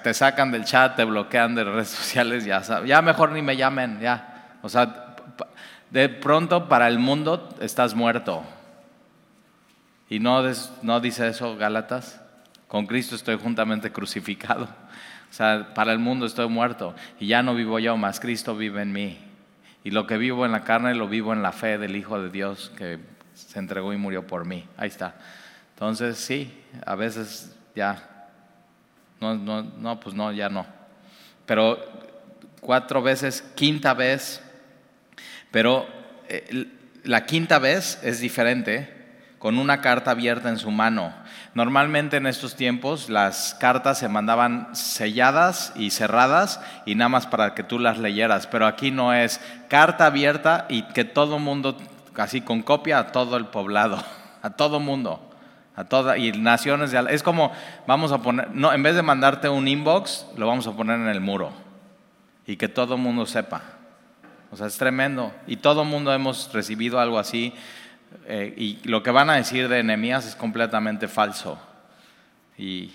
te 0.03 0.13
sacan 0.13 0.51
del 0.51 0.63
chat, 0.65 0.95
te 0.95 1.03
bloquean 1.03 1.55
de 1.55 1.63
redes 1.63 1.89
sociales, 1.89 2.45
ya, 2.45 2.61
ya 2.85 3.01
mejor 3.01 3.31
ni 3.31 3.41
me 3.41 3.57
llamen, 3.57 3.99
ya. 3.99 4.57
O 4.61 4.69
sea, 4.69 5.15
de 5.89 6.09
pronto 6.09 6.67
para 6.67 6.87
el 6.87 6.99
mundo 6.99 7.55
estás 7.59 7.95
muerto. 7.95 8.43
¿Y 10.09 10.19
no, 10.19 10.43
no 10.81 10.99
dice 10.99 11.27
eso 11.27 11.55
Gálatas? 11.57 12.21
Con 12.67 12.85
Cristo 12.85 13.15
estoy 13.15 13.37
juntamente 13.37 13.91
crucificado. 13.91 14.65
O 14.65 15.33
sea, 15.33 15.73
para 15.73 15.91
el 15.91 15.99
mundo 15.99 16.25
estoy 16.25 16.47
muerto 16.47 16.95
y 17.19 17.27
ya 17.27 17.43
no 17.43 17.55
vivo 17.55 17.79
yo, 17.79 17.97
más 17.97 18.19
Cristo 18.19 18.55
vive 18.55 18.81
en 18.81 18.91
mí. 18.91 19.17
Y 19.83 19.91
lo 19.91 20.07
que 20.07 20.17
vivo 20.17 20.45
en 20.45 20.51
la 20.51 20.63
carne 20.63 20.95
lo 20.95 21.07
vivo 21.07 21.33
en 21.33 21.43
la 21.43 21.51
fe 21.51 21.77
del 21.77 21.95
Hijo 21.95 22.21
de 22.21 22.29
Dios 22.29 22.71
que 22.77 22.99
se 23.33 23.59
entregó 23.59 23.93
y 23.93 23.97
murió 23.97 24.25
por 24.25 24.45
mí. 24.45 24.67
Ahí 24.77 24.87
está. 24.87 25.15
Entonces, 25.73 26.17
sí, 26.17 26.63
a 26.85 26.95
veces 26.95 27.54
ya. 27.75 28.27
No, 29.19 29.35
no, 29.35 29.61
no, 29.61 29.99
pues 29.99 30.15
no, 30.15 30.31
ya 30.31 30.49
no. 30.49 30.65
Pero 31.45 31.77
cuatro 32.59 33.01
veces, 33.01 33.41
quinta 33.55 33.93
vez, 33.93 34.41
pero 35.51 35.85
eh, 36.27 36.67
la 37.03 37.25
quinta 37.25 37.59
vez 37.59 37.99
es 38.01 38.19
diferente, 38.19 38.93
con 39.37 39.59
una 39.59 39.79
carta 39.79 40.11
abierta 40.11 40.49
en 40.49 40.57
su 40.57 40.71
mano. 40.71 41.13
Normalmente 41.53 42.17
en 42.17 42.25
estos 42.25 42.55
tiempos 42.55 43.09
las 43.09 43.53
cartas 43.59 43.99
se 43.99 44.09
mandaban 44.09 44.75
selladas 44.75 45.71
y 45.75 45.91
cerradas 45.91 46.59
y 46.85 46.95
nada 46.95 47.09
más 47.09 47.27
para 47.27 47.53
que 47.53 47.63
tú 47.63 47.77
las 47.77 47.99
leyeras, 47.99 48.47
pero 48.47 48.65
aquí 48.65 48.89
no 48.89 49.13
es 49.13 49.39
carta 49.69 50.07
abierta 50.07 50.65
y 50.67 50.81
que 50.87 51.05
todo 51.05 51.37
mundo, 51.37 51.77
así 52.15 52.41
con 52.41 52.63
copia 52.63 52.97
a 52.97 53.11
todo 53.11 53.37
el 53.37 53.45
poblado, 53.45 54.03
a 54.41 54.49
todo 54.49 54.79
mundo 54.79 55.34
a 55.75 55.83
todas 55.85 56.17
y 56.17 56.31
naciones 56.31 56.91
de, 56.91 57.05
es 57.09 57.23
como 57.23 57.51
vamos 57.85 58.11
a 58.11 58.21
poner 58.21 58.51
no 58.51 58.71
en 58.73 58.83
vez 58.83 58.95
de 58.95 59.01
mandarte 59.01 59.49
un 59.49 59.67
inbox 59.67 60.27
lo 60.37 60.47
vamos 60.47 60.67
a 60.67 60.71
poner 60.71 60.99
en 60.99 61.07
el 61.07 61.21
muro 61.21 61.51
y 62.47 62.55
que 62.55 62.67
todo 62.67 62.95
el 62.95 63.01
mundo 63.01 63.25
sepa 63.25 63.61
o 64.51 64.57
sea 64.57 64.67
es 64.67 64.77
tremendo 64.77 65.33
y 65.47 65.57
todo 65.57 65.81
el 65.81 65.87
mundo 65.87 66.13
hemos 66.13 66.51
recibido 66.53 66.99
algo 66.99 67.19
así 67.19 67.53
eh, 68.25 68.53
y 68.57 68.87
lo 68.87 69.03
que 69.03 69.11
van 69.11 69.29
a 69.29 69.35
decir 69.35 69.67
de 69.67 69.83
Nehemías 69.83 70.25
es 70.27 70.35
completamente 70.35 71.07
falso. 71.07 71.59
Y, 72.57 72.91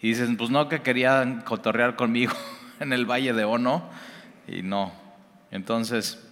y 0.00 0.08
dicen, 0.08 0.36
pues 0.36 0.50
no 0.50 0.68
que 0.68 0.82
querían 0.82 1.42
cotorrear 1.42 1.96
conmigo 1.96 2.32
en 2.80 2.92
el 2.92 3.06
valle 3.06 3.32
de 3.32 3.44
Ono, 3.44 3.82
y 4.46 4.62
no. 4.62 4.92
Entonces, 5.50 6.26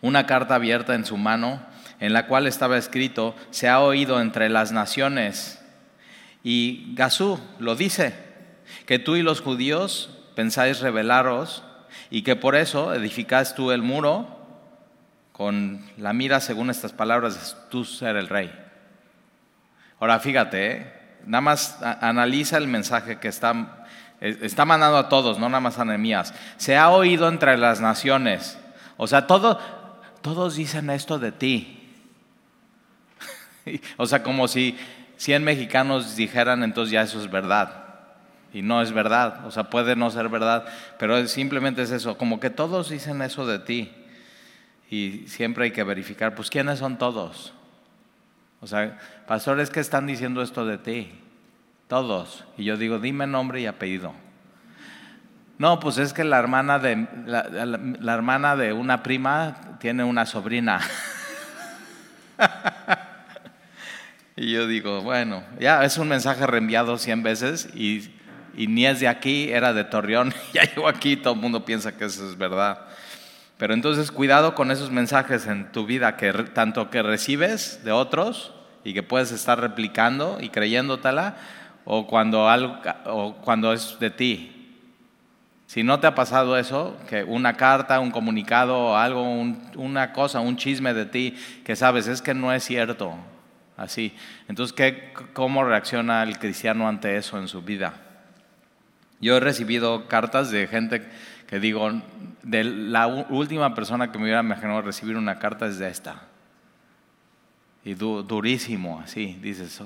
una 0.00 0.26
carta 0.26 0.56
abierta 0.56 0.94
en 0.94 1.04
su 1.06 1.16
mano, 1.16 1.60
en 2.02 2.12
la 2.12 2.26
cual 2.26 2.48
estaba 2.48 2.76
escrito, 2.78 3.36
se 3.52 3.68
ha 3.68 3.78
oído 3.78 4.20
entre 4.20 4.48
las 4.48 4.72
naciones. 4.72 5.62
Y 6.42 6.92
Gazú 6.96 7.38
lo 7.60 7.76
dice, 7.76 8.12
que 8.86 8.98
tú 8.98 9.14
y 9.14 9.22
los 9.22 9.40
judíos 9.40 10.10
pensáis 10.34 10.80
rebelaros 10.80 11.62
y 12.10 12.22
que 12.22 12.34
por 12.34 12.56
eso 12.56 12.92
edificas 12.92 13.54
tú 13.54 13.70
el 13.70 13.82
muro 13.82 14.26
con 15.30 15.88
la 15.96 16.12
mira, 16.12 16.40
según 16.40 16.70
estas 16.70 16.92
palabras, 16.92 17.56
tú 17.70 17.84
ser 17.84 18.16
el 18.16 18.28
rey. 18.28 18.52
Ahora 20.00 20.18
fíjate, 20.18 20.72
¿eh? 20.72 20.92
nada 21.24 21.42
más 21.42 21.80
analiza 21.82 22.58
el 22.58 22.66
mensaje 22.66 23.20
que 23.20 23.28
está, 23.28 23.86
está 24.20 24.64
mandando 24.64 24.98
a 24.98 25.08
todos, 25.08 25.38
no 25.38 25.48
nada 25.48 25.60
más 25.60 25.78
a 25.78 25.84
Nehemías. 25.84 26.34
Se 26.56 26.76
ha 26.76 26.90
oído 26.90 27.28
entre 27.28 27.56
las 27.56 27.80
naciones. 27.80 28.58
O 28.96 29.06
sea, 29.06 29.28
todo, 29.28 29.60
todos 30.20 30.56
dicen 30.56 30.90
esto 30.90 31.20
de 31.20 31.30
ti. 31.30 31.78
o 33.96 34.06
sea, 34.06 34.22
como 34.22 34.48
si 34.48 34.76
100 35.16 35.44
mexicanos 35.44 36.16
dijeran, 36.16 36.62
entonces 36.62 36.92
ya 36.92 37.02
eso 37.02 37.20
es 37.20 37.30
verdad. 37.30 37.82
Y 38.52 38.60
no 38.60 38.82
es 38.82 38.92
verdad, 38.92 39.46
o 39.46 39.50
sea, 39.50 39.70
puede 39.70 39.96
no 39.96 40.10
ser 40.10 40.28
verdad, 40.28 40.66
pero 40.98 41.26
simplemente 41.26 41.82
es 41.82 41.90
eso, 41.90 42.18
como 42.18 42.38
que 42.38 42.50
todos 42.50 42.90
dicen 42.90 43.22
eso 43.22 43.46
de 43.46 43.58
ti. 43.58 43.90
Y 44.90 45.24
siempre 45.26 45.64
hay 45.64 45.70
que 45.70 45.84
verificar, 45.84 46.34
pues, 46.34 46.50
¿quiénes 46.50 46.80
son 46.80 46.98
todos? 46.98 47.54
O 48.60 48.66
sea, 48.66 48.98
pastores 49.26 49.70
que 49.70 49.80
están 49.80 50.06
diciendo 50.06 50.42
esto 50.42 50.66
de 50.66 50.76
ti, 50.76 51.12
todos. 51.88 52.44
Y 52.58 52.64
yo 52.64 52.76
digo, 52.76 52.98
dime 52.98 53.26
nombre 53.26 53.62
y 53.62 53.66
apellido. 53.66 54.12
No, 55.58 55.80
pues 55.80 55.98
es 55.98 56.12
que 56.12 56.24
la 56.24 56.38
hermana 56.38 56.78
de, 56.78 57.06
la, 57.24 58.14
hermana 58.14 58.56
de 58.56 58.72
una 58.72 59.02
prima 59.02 59.78
tiene 59.78 60.04
una 60.04 60.26
sobrina. 60.26 60.80
y 64.36 64.52
yo 64.52 64.66
digo, 64.66 65.02
bueno, 65.02 65.42
ya 65.60 65.84
es 65.84 65.98
un 65.98 66.08
mensaje 66.08 66.46
reenviado 66.46 66.96
cien 66.98 67.22
veces 67.22 67.68
y, 67.74 68.10
y, 68.56 68.66
ni 68.66 68.86
es 68.86 69.00
de 69.00 69.08
aquí, 69.08 69.50
era 69.50 69.72
de 69.72 69.84
Torreón, 69.84 70.32
ya 70.52 70.62
llegó 70.62 70.88
aquí, 70.88 71.16
todo 71.16 71.34
el 71.34 71.40
mundo 71.40 71.64
piensa 71.64 71.96
que 71.96 72.06
eso 72.06 72.28
es 72.28 72.38
verdad. 72.38 72.86
Pero 73.58 73.74
entonces 73.74 74.10
cuidado 74.10 74.54
con 74.54 74.70
esos 74.70 74.90
mensajes 74.90 75.46
en 75.46 75.70
tu 75.70 75.86
vida, 75.86 76.16
que 76.16 76.32
tanto 76.32 76.90
que 76.90 77.02
recibes 77.02 77.84
de 77.84 77.92
otros 77.92 78.52
y 78.84 78.94
que 78.94 79.02
puedes 79.02 79.30
estar 79.30 79.60
replicando 79.60 80.38
y 80.40 80.48
creyéndotela, 80.48 81.36
o 81.84 82.06
cuando, 82.06 82.48
algo, 82.48 82.78
o 83.06 83.34
cuando 83.36 83.72
es 83.72 83.98
de 84.00 84.10
ti, 84.10 84.52
si 85.66 85.82
no 85.82 86.00
te 86.00 86.06
ha 86.06 86.14
pasado 86.14 86.58
eso, 86.58 86.96
que 87.08 87.24
una 87.24 87.56
carta, 87.56 87.98
un 88.00 88.10
comunicado, 88.10 88.96
algo, 88.96 89.22
una 89.76 90.12
cosa, 90.12 90.40
un 90.40 90.56
chisme 90.56 90.92
de 90.92 91.06
ti, 91.06 91.34
que 91.64 91.76
sabes, 91.76 92.08
es 92.08 92.20
que 92.20 92.34
no 92.34 92.52
es 92.52 92.62
cierto, 92.64 93.16
así. 93.76 94.14
Entonces, 94.48 94.72
¿qué, 94.72 95.12
¿cómo 95.32 95.64
reacciona 95.64 96.22
el 96.22 96.38
cristiano 96.38 96.88
ante 96.88 97.16
eso 97.16 97.38
en 97.38 97.48
su 97.48 97.62
vida? 97.62 97.94
Yo 99.20 99.36
he 99.36 99.40
recibido 99.40 100.08
cartas 100.08 100.50
de 100.50 100.66
gente 100.66 101.08
que 101.46 101.60
digo, 101.60 101.90
de 102.42 102.64
la 102.64 103.06
última 103.06 103.74
persona 103.74 104.10
que 104.10 104.18
me 104.18 104.24
hubiera 104.24 104.40
imaginado 104.40 104.82
recibir 104.82 105.16
una 105.16 105.38
carta 105.38 105.66
es 105.66 105.78
de 105.78 105.88
esta. 105.88 106.22
Y 107.84 107.94
durísimo, 107.94 109.00
así, 109.00 109.38
dices, 109.42 109.82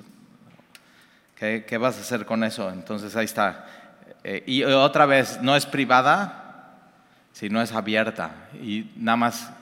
¿qué, 1.34 1.64
¿qué 1.66 1.78
vas 1.78 1.98
a 1.98 2.00
hacer 2.00 2.24
con 2.24 2.44
eso? 2.44 2.70
Entonces 2.70 3.16
ahí 3.16 3.24
está 3.24 3.66
eh, 4.28 4.42
y 4.44 4.64
otra 4.64 5.06
vez, 5.06 5.40
no 5.40 5.54
es 5.54 5.66
privada, 5.66 6.80
sino 7.32 7.62
es 7.62 7.70
abierta. 7.70 8.48
Y 8.60 8.90
nada 8.96 9.16
más, 9.16 9.52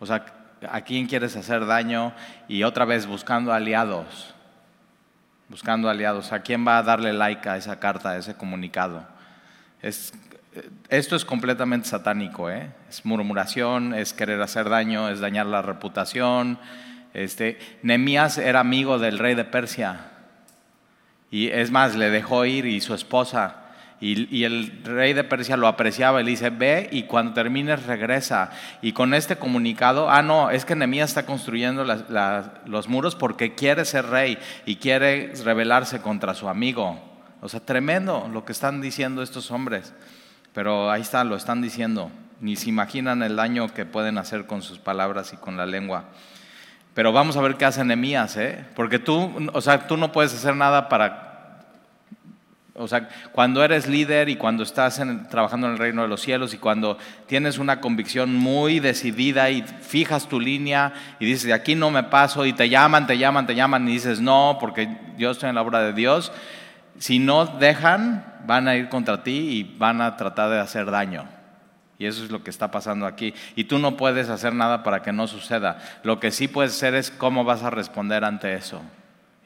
o 0.00 0.06
sea, 0.06 0.24
¿a 0.70 0.82
quién 0.82 1.06
quieres 1.06 1.36
hacer 1.36 1.66
daño? 1.66 2.12
Y 2.48 2.62
otra 2.62 2.84
vez 2.84 3.06
buscando 3.06 3.52
aliados. 3.52 4.34
Buscando 5.48 5.88
aliados. 5.88 6.32
¿A 6.32 6.40
quién 6.40 6.66
va 6.66 6.78
a 6.78 6.82
darle 6.82 7.12
like 7.12 7.48
a 7.48 7.56
esa 7.56 7.78
carta, 7.78 8.10
a 8.10 8.16
ese 8.18 8.34
comunicado? 8.34 9.06
Es, 9.82 10.12
esto 10.88 11.16
es 11.16 11.24
completamente 11.24 11.88
satánico, 11.88 12.50
¿eh? 12.50 12.70
Es 12.88 13.04
murmuración, 13.04 13.94
es 13.94 14.12
querer 14.12 14.40
hacer 14.40 14.68
daño, 14.68 15.08
es 15.08 15.20
dañar 15.20 15.46
la 15.46 15.62
reputación. 15.62 16.58
Este, 17.12 17.58
Nemías 17.82 18.38
era 18.38 18.60
amigo 18.60 18.98
del 18.98 19.18
rey 19.18 19.34
de 19.34 19.44
Persia. 19.44 20.10
Y 21.30 21.48
es 21.48 21.70
más, 21.70 21.96
le 21.96 22.10
dejó 22.10 22.44
ir 22.44 22.66
y 22.66 22.80
su 22.80 22.94
esposa 22.94 23.63
y, 24.04 24.44
el 24.44 24.82
rey 24.84 25.14
de 25.14 25.24
Persia 25.24 25.56
lo 25.56 25.66
apreciaba 25.66 26.20
y 26.20 26.24
le 26.24 26.30
dice, 26.32 26.50
ve 26.50 26.90
y 26.92 27.04
cuando 27.04 27.32
termines 27.32 27.86
regresa. 27.86 28.50
Y 28.82 28.92
con 28.92 29.14
este 29.14 29.36
comunicado, 29.36 30.10
ah, 30.10 30.20
no, 30.20 30.50
es 30.50 30.66
que 30.66 30.76
Nehemías 30.76 31.10
está 31.10 31.24
construyendo 31.24 31.84
los 32.66 32.88
muros 32.88 33.14
porque 33.14 33.54
quiere 33.54 33.86
ser 33.86 34.06
rey 34.06 34.38
y 34.66 34.76
quiere 34.76 35.32
rebelarse 35.42 36.02
contra 36.02 36.34
su 36.34 36.50
amigo. 36.50 37.00
O 37.40 37.48
sea, 37.48 37.60
tremendo 37.60 38.28
lo 38.30 38.44
que 38.44 38.52
están 38.52 38.82
diciendo 38.82 39.22
estos 39.22 39.50
hombres. 39.50 39.94
Pero 40.52 40.90
ahí 40.90 41.00
está, 41.00 41.24
lo 41.24 41.34
están 41.34 41.62
diciendo. 41.62 42.10
Ni 42.40 42.56
se 42.56 42.68
imaginan 42.68 43.22
el 43.22 43.36
daño 43.36 43.72
que 43.72 43.86
pueden 43.86 44.18
hacer 44.18 44.46
con 44.46 44.60
sus 44.60 44.78
palabras 44.78 45.32
y 45.32 45.38
con 45.38 45.56
la 45.56 45.64
lengua. 45.64 46.10
Pero 46.92 47.10
vamos 47.10 47.38
a 47.38 47.40
ver 47.40 47.56
qué 47.56 47.64
hace 47.64 47.82
Nehemías, 47.84 48.36
¿eh? 48.36 48.66
Porque 48.76 48.98
tú, 48.98 49.48
o 49.52 49.60
sea, 49.62 49.86
tú 49.86 49.96
no 49.96 50.12
puedes 50.12 50.34
hacer 50.34 50.54
nada 50.54 50.90
para 50.90 51.23
o 52.76 52.88
sea, 52.88 53.08
cuando 53.30 53.62
eres 53.62 53.86
líder 53.86 54.28
y 54.28 54.34
cuando 54.34 54.64
estás 54.64 55.00
trabajando 55.30 55.68
en 55.68 55.74
el 55.74 55.78
reino 55.78 56.02
de 56.02 56.08
los 56.08 56.20
cielos 56.20 56.54
y 56.54 56.58
cuando 56.58 56.98
tienes 57.26 57.58
una 57.58 57.80
convicción 57.80 58.34
muy 58.34 58.80
decidida 58.80 59.48
y 59.50 59.62
fijas 59.62 60.28
tu 60.28 60.40
línea 60.40 60.92
y 61.20 61.26
dices, 61.26 61.52
aquí 61.52 61.76
no 61.76 61.92
me 61.92 62.02
paso 62.02 62.44
y 62.44 62.52
te 62.52 62.68
llaman, 62.68 63.06
te 63.06 63.16
llaman, 63.16 63.46
te 63.46 63.54
llaman 63.54 63.88
y 63.88 63.92
dices, 63.92 64.20
no, 64.20 64.58
porque 64.60 64.88
yo 65.16 65.30
estoy 65.30 65.50
en 65.50 65.54
la 65.54 65.62
obra 65.62 65.82
de 65.82 65.92
Dios, 65.92 66.32
si 66.98 67.20
no 67.20 67.46
dejan, 67.46 68.24
van 68.44 68.66
a 68.66 68.74
ir 68.74 68.88
contra 68.88 69.22
ti 69.22 69.30
y 69.30 69.76
van 69.78 70.00
a 70.00 70.16
tratar 70.16 70.50
de 70.50 70.58
hacer 70.58 70.90
daño. 70.90 71.28
Y 71.96 72.06
eso 72.06 72.24
es 72.24 72.32
lo 72.32 72.42
que 72.42 72.50
está 72.50 72.72
pasando 72.72 73.06
aquí. 73.06 73.34
Y 73.54 73.64
tú 73.64 73.78
no 73.78 73.96
puedes 73.96 74.28
hacer 74.28 74.52
nada 74.52 74.82
para 74.82 75.00
que 75.02 75.12
no 75.12 75.28
suceda. 75.28 75.78
Lo 76.02 76.18
que 76.18 76.32
sí 76.32 76.48
puedes 76.48 76.72
hacer 76.72 76.96
es 76.96 77.12
cómo 77.12 77.44
vas 77.44 77.62
a 77.62 77.70
responder 77.70 78.24
ante 78.24 78.52
eso. 78.54 78.82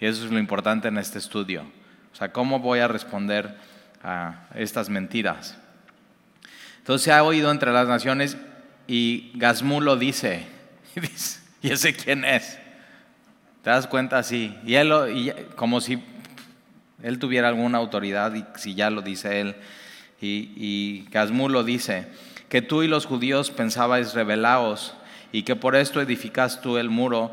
Y 0.01 0.07
eso 0.07 0.25
es 0.25 0.31
lo 0.31 0.39
importante 0.39 0.89
en 0.89 0.97
este 0.97 1.19
estudio. 1.19 1.65
Sea, 2.19 2.33
¿cómo 2.33 2.59
voy 2.59 2.81
a 2.81 2.89
responder 2.89 3.55
a 4.03 4.49
estas 4.57 4.89
mentiras? 4.89 5.57
Entonces 6.79 7.05
se 7.05 7.13
ha 7.13 7.23
oído 7.23 7.53
entre 7.53 7.73
las 7.73 7.87
naciones 7.87 8.37
y 8.89 9.31
Gazmú 9.37 9.81
lo 9.81 9.97
dice. 9.97 10.47
Y 11.63 11.73
ese 11.73 11.93
quién 11.93 12.25
es. 12.25 12.57
¿Te 13.63 13.71
das 13.71 13.89
cuenta? 13.89 14.23
Sí. 14.23 14.57
Y 14.65 14.75
él, 14.75 14.93
como 15.57 15.81
si 15.81 16.03
él 17.03 17.19
tuviera 17.19 17.49
alguna 17.49 17.79
autoridad 17.79 18.33
y 18.35 18.45
si 18.57 18.75
ya 18.75 18.91
lo 18.91 19.03
dice 19.03 19.41
él. 19.41 19.57
Y, 20.21 20.53
y 20.57 21.09
Gazmú 21.11 21.49
lo 21.49 21.65
dice, 21.65 22.07
que 22.49 22.63
tú 22.63 22.83
y 22.83 22.89
los 22.89 23.07
judíos 23.07 23.51
pensabais 23.51 24.15
rebelaos 24.15 24.95
y 25.33 25.43
que 25.43 25.57
por 25.57 25.75
esto 25.75 26.01
edificas 26.01 26.61
tú 26.61 26.79
el 26.79 26.91
muro 26.91 27.33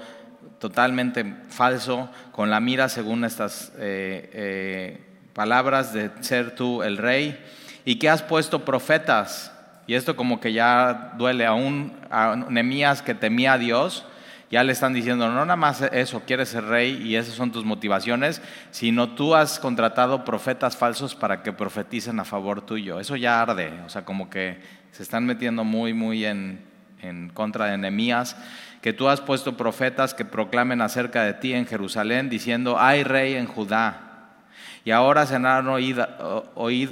totalmente 0.60 1.26
falso, 1.50 2.10
con 2.32 2.50
la 2.50 2.60
mira 2.60 2.90
según 2.90 3.26
estas 3.26 3.72
eh, 3.78 4.30
eh, 4.34 5.02
palabras 5.34 5.94
de 5.94 6.12
ser 6.22 6.56
tú 6.56 6.84
el 6.84 6.98
rey, 6.98 7.40
y 7.84 7.96
que 7.96 8.10
has 8.10 8.22
puesto 8.22 8.66
profetas, 8.66 9.52
y 9.88 9.94
esto 9.94 10.16
como 10.16 10.40
que 10.40 10.54
ya 10.54 11.14
duele 11.18 11.46
aún 11.46 11.94
a 12.10 12.36
Nemías 12.50 13.02
que 13.02 13.14
temía 13.14 13.54
a 13.54 13.58
Dios, 13.58 14.06
ya 14.52 14.64
le 14.64 14.72
están 14.72 14.94
diciendo, 14.94 15.28
no 15.28 15.42
nada 15.42 15.56
más 15.56 15.82
eso, 15.82 16.22
quieres 16.26 16.50
ser 16.50 16.66
rey 16.66 17.02
y 17.04 17.16
esas 17.16 17.34
son 17.34 17.52
tus 17.52 17.66
motivaciones, 17.66 18.42
sino 18.72 19.10
tú 19.10 19.36
has 19.36 19.60
contratado 19.60 20.24
profetas 20.24 20.78
falsos 20.78 21.16
para 21.16 21.42
que 21.44 21.52
profeticen 21.52 22.20
a 22.20 22.26
favor 22.26 22.62
tuyo. 22.62 23.00
Eso 23.00 23.16
ya 23.16 23.42
arde, 23.42 23.74
o 23.86 23.90
sea, 23.90 24.06
como 24.06 24.30
que 24.30 24.60
se 24.92 25.04
están 25.04 25.26
metiendo 25.26 25.64
muy, 25.64 25.94
muy 25.94 26.26
en, 26.26 26.64
en 27.02 27.30
contra 27.30 27.66
de 27.66 27.78
Nemías 27.78 28.38
que 28.86 28.94
tú 28.94 29.10
has 29.10 29.20
puesto 29.20 29.58
profetas 29.58 30.14
que 30.14 30.26
proclamen 30.26 30.80
acerca 30.80 31.24
de 31.24 31.34
ti 31.34 31.56
en 31.56 31.66
Jerusalén, 31.66 32.30
diciendo, 32.30 32.80
hay 32.80 33.04
rey 33.04 33.34
en 33.34 33.48
Judá. 33.48 34.36
Y 34.84 34.92
ahora 34.92 35.26
se 35.26 35.38
han 35.38 35.68
oído, 35.68 36.06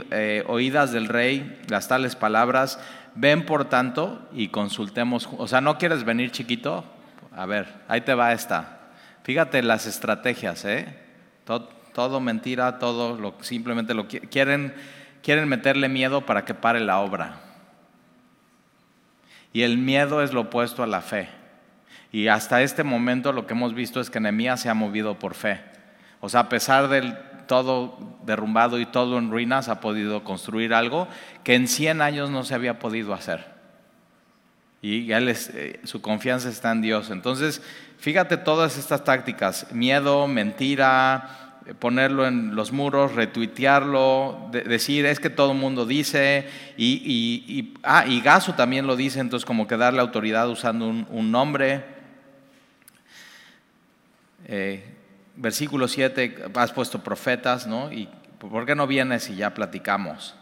eh, 0.10 0.44
oídas 0.48 0.92
del 0.92 1.08
rey 1.08 1.62
las 1.68 1.88
tales 1.88 2.16
palabras, 2.16 2.80
ven 3.14 3.46
por 3.46 3.66
tanto 3.66 4.28
y 4.34 4.48
consultemos. 4.48 5.30
O 5.38 5.48
sea, 5.48 5.62
¿no 5.62 5.78
quieres 5.78 6.04
venir 6.04 6.32
chiquito? 6.32 6.84
A 7.32 7.46
ver, 7.46 7.72
ahí 7.88 8.02
te 8.02 8.16
va 8.16 8.34
esta. 8.34 8.90
Fíjate 9.22 9.62
las 9.62 9.86
estrategias, 9.86 10.66
¿eh? 10.66 10.98
Todo, 11.46 12.20
mentira, 12.20 12.80
todo 12.80 13.20
lo, 13.20 13.36
simplemente 13.42 13.94
lo 13.94 14.08
quieren, 14.08 14.74
quieren 15.22 15.48
meterle 15.48 15.90
miedo 15.90 16.26
para 16.26 16.44
que 16.44 16.56
pare 16.56 16.80
la 16.80 17.02
obra. 17.02 17.36
Y 19.54 19.62
el 19.62 19.78
miedo 19.78 20.24
es 20.24 20.34
lo 20.34 20.42
opuesto 20.42 20.82
a 20.82 20.88
la 20.88 21.02
fe. 21.02 21.43
Y 22.14 22.30
hasta 22.30 22.62
este 22.62 22.84
momento 22.84 23.34
lo 23.34 23.46
que 23.46 23.54
hemos 23.54 23.74
visto 23.74 24.00
es 24.00 24.10
que 24.10 24.22
Nehemías 24.22 24.62
se 24.62 24.70
ha 24.70 24.74
movido 24.74 25.20
por 25.20 25.34
fe. 25.34 25.60
O 26.22 26.30
sea, 26.30 26.42
a 26.42 26.50
pesar 26.50 26.88
del 26.88 27.18
todo 27.48 27.98
derrumbado 28.26 28.80
y 28.80 28.86
todo 28.86 29.18
en 29.18 29.30
ruinas, 29.30 29.68
ha 29.68 29.82
podido 29.82 30.24
construir 30.24 30.74
algo 30.74 31.10
que 31.44 31.56
en 31.56 31.68
100 31.68 32.02
años 32.02 32.30
no 32.30 32.44
se 32.44 32.54
había 32.54 32.80
podido 32.80 33.14
hacer. 33.14 33.52
Y 34.82 35.12
él 35.12 35.28
eh, 35.30 35.80
su 35.84 36.02
confianza 36.02 36.50
está 36.50 36.72
en 36.72 36.82
Dios. 36.82 37.10
Entonces, 37.10 37.62
fíjate 37.98 38.38
todas 38.38 38.78
estas 38.78 39.04
tácticas, 39.04 39.68
miedo, 39.72 40.28
mentira, 40.28 41.44
ponerlo 41.80 42.28
en 42.28 42.56
los 42.56 42.72
muros, 42.72 43.16
retuitearlo, 43.16 44.50
decir 44.52 45.06
es 45.06 45.20
que 45.20 45.30
todo 45.30 45.54
el 45.54 45.58
mundo 45.58 45.86
dice, 45.86 46.48
y, 46.78 47.02
y, 47.06 47.74
ah, 47.84 48.06
y 48.06 48.22
Gaso 48.22 48.54
también 48.54 48.86
lo 48.86 48.96
dice, 48.96 49.20
entonces 49.20 49.46
como 49.46 49.68
que 49.68 49.78
darle 49.78 50.02
autoridad 50.02 50.50
usando 50.50 50.88
un, 50.88 51.32
nombre. 51.32 51.93
Eh, 54.46 54.84
versículo 55.36 55.88
7, 55.88 56.46
has 56.56 56.72
puesto 56.72 57.04
profetas, 57.04 57.68
¿no? 57.68 57.92
¿Y 57.92 58.10
por 58.38 58.66
qué 58.66 58.76
no 58.76 58.88
vienes 58.88 59.30
y 59.30 59.36
ya 59.36 59.54
platicamos? 59.54 60.36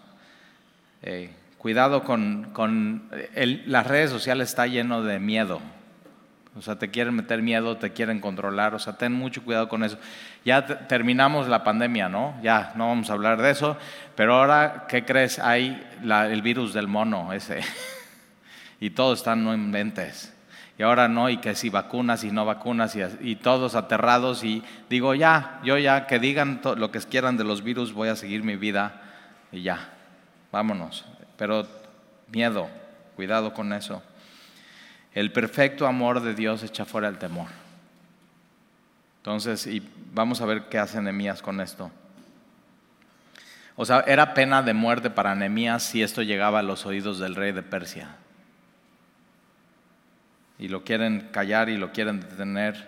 Eh, 1.04 1.32
cuidado 1.58 2.04
con, 2.04 2.50
con 2.54 3.10
las 3.66 3.88
redes 3.88 4.10
sociales 4.10 4.50
está 4.50 4.68
lleno 4.68 5.04
de 5.04 5.20
miedo. 5.20 5.62
O 6.58 6.62
sea, 6.62 6.78
te 6.78 6.90
quieren 6.90 7.16
meter 7.16 7.42
miedo, 7.42 7.78
te 7.78 7.94
quieren 7.94 8.20
controlar, 8.20 8.76
o 8.76 8.80
sea, 8.80 8.98
ten 8.98 9.14
mucho 9.14 9.44
cuidado 9.44 9.70
con 9.70 9.84
eso. 9.84 9.98
Ya 10.44 10.66
terminamos 10.88 11.48
la 11.48 11.64
pandemia, 11.64 12.10
¿no? 12.10 12.38
Ya, 12.44 12.74
no 12.76 12.90
vamos 12.90 13.10
a 13.10 13.14
hablar 13.14 13.42
de 13.42 13.52
eso, 13.52 13.78
pero 14.16 14.36
ahora, 14.36 14.86
¿qué 14.90 15.06
crees? 15.06 15.40
Hay 15.40 15.82
el 16.04 16.42
virus 16.42 16.74
del 16.74 16.90
mono 16.90 17.32
ese, 17.32 17.62
y 18.82 18.90
todos 18.90 19.20
están 19.20 19.46
no 19.46 19.54
inventes 19.54 20.34
y 20.82 20.84
ahora 20.84 21.08
no, 21.08 21.30
y 21.30 21.38
que 21.38 21.54
si 21.54 21.70
vacunas 21.70 22.24
y 22.24 22.32
no 22.32 22.44
vacunas, 22.44 22.98
y, 23.22 23.36
todos 23.36 23.76
aterrados, 23.76 24.44
y 24.44 24.64
digo, 24.90 25.14
ya, 25.14 25.60
yo 25.64 25.78
ya, 25.78 26.08
que 26.08 26.18
digan 26.18 26.60
lo 26.76 26.90
que 26.90 26.98
quieran 27.02 27.38
de 27.38 27.44
los 27.44 27.64
virus, 27.64 27.94
voy 27.94 28.10
a 28.10 28.16
seguir 28.16 28.42
mi 28.42 28.56
vida, 28.56 29.00
y 29.52 29.62
ya, 29.62 29.92
vámonos. 30.52 31.06
Pero 31.38 31.68
miedo, 32.32 32.68
cuidado 33.16 33.54
con 33.54 33.74
eso. 33.74 34.02
El 35.14 35.32
perfecto 35.32 35.86
amor 35.86 36.20
de 36.20 36.34
Dios 36.34 36.64
echa 36.64 36.84
fuera 36.84 37.10
el 37.10 37.20
temor. 37.20 37.50
Entonces, 39.18 39.68
y 39.68 39.88
vamos 40.16 40.42
a 40.42 40.48
ver 40.48 40.64
qué 40.64 40.80
hace 40.80 41.00
Nehemías 41.00 41.44
con 41.44 41.62
esto. 41.62 41.92
O 43.76 43.86
sea, 43.86 44.00
era 44.08 44.34
pena 44.34 44.64
de 44.64 44.74
muerte 44.74 45.12
para 45.12 45.36
Nehemías 45.36 45.84
si 45.84 46.02
esto 46.02 46.24
llegaba 46.24 46.58
a 46.58 46.64
los 46.64 46.88
oídos 46.88 47.20
del 47.20 47.36
rey 47.36 47.52
de 47.52 47.62
Persia 47.62 48.16
y 50.62 50.68
lo 50.68 50.84
quieren 50.84 51.30
callar 51.32 51.70
y 51.70 51.78
lo 51.78 51.92
quieren 51.92 52.22
detener. 52.22 52.88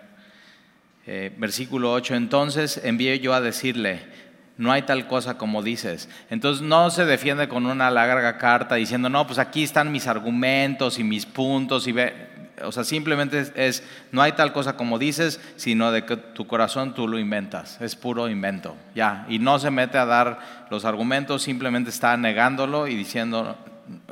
Eh, 1.06 1.34
versículo 1.36 1.92
8, 1.92 2.14
entonces 2.14 2.80
envié 2.82 3.18
yo 3.18 3.34
a 3.34 3.40
decirle, 3.40 4.00
no 4.56 4.70
hay 4.70 4.82
tal 4.82 5.08
cosa 5.08 5.36
como 5.36 5.60
dices. 5.60 6.08
Entonces 6.30 6.62
no 6.62 6.88
se 6.90 7.04
defiende 7.04 7.48
con 7.48 7.66
una 7.66 7.90
larga 7.90 8.38
carta 8.38 8.76
diciendo, 8.76 9.10
no, 9.10 9.26
pues 9.26 9.40
aquí 9.40 9.64
están 9.64 9.90
mis 9.90 10.06
argumentos 10.06 11.00
y 11.00 11.04
mis 11.04 11.26
puntos. 11.26 11.88
Y 11.88 11.92
ve. 11.92 12.32
O 12.62 12.70
sea, 12.70 12.84
simplemente 12.84 13.52
es, 13.56 13.82
no 14.12 14.22
hay 14.22 14.32
tal 14.32 14.52
cosa 14.52 14.76
como 14.76 14.96
dices, 14.96 15.40
sino 15.56 15.90
de 15.90 16.04
que 16.04 16.16
tu 16.16 16.46
corazón 16.46 16.94
tú 16.94 17.08
lo 17.08 17.18
inventas. 17.18 17.80
Es 17.80 17.96
puro 17.96 18.28
invento, 18.28 18.76
ya. 18.94 19.26
Y 19.28 19.40
no 19.40 19.58
se 19.58 19.72
mete 19.72 19.98
a 19.98 20.06
dar 20.06 20.38
los 20.70 20.84
argumentos, 20.84 21.42
simplemente 21.42 21.90
está 21.90 22.16
negándolo 22.16 22.86
y 22.86 22.94
diciendo, 22.94 23.58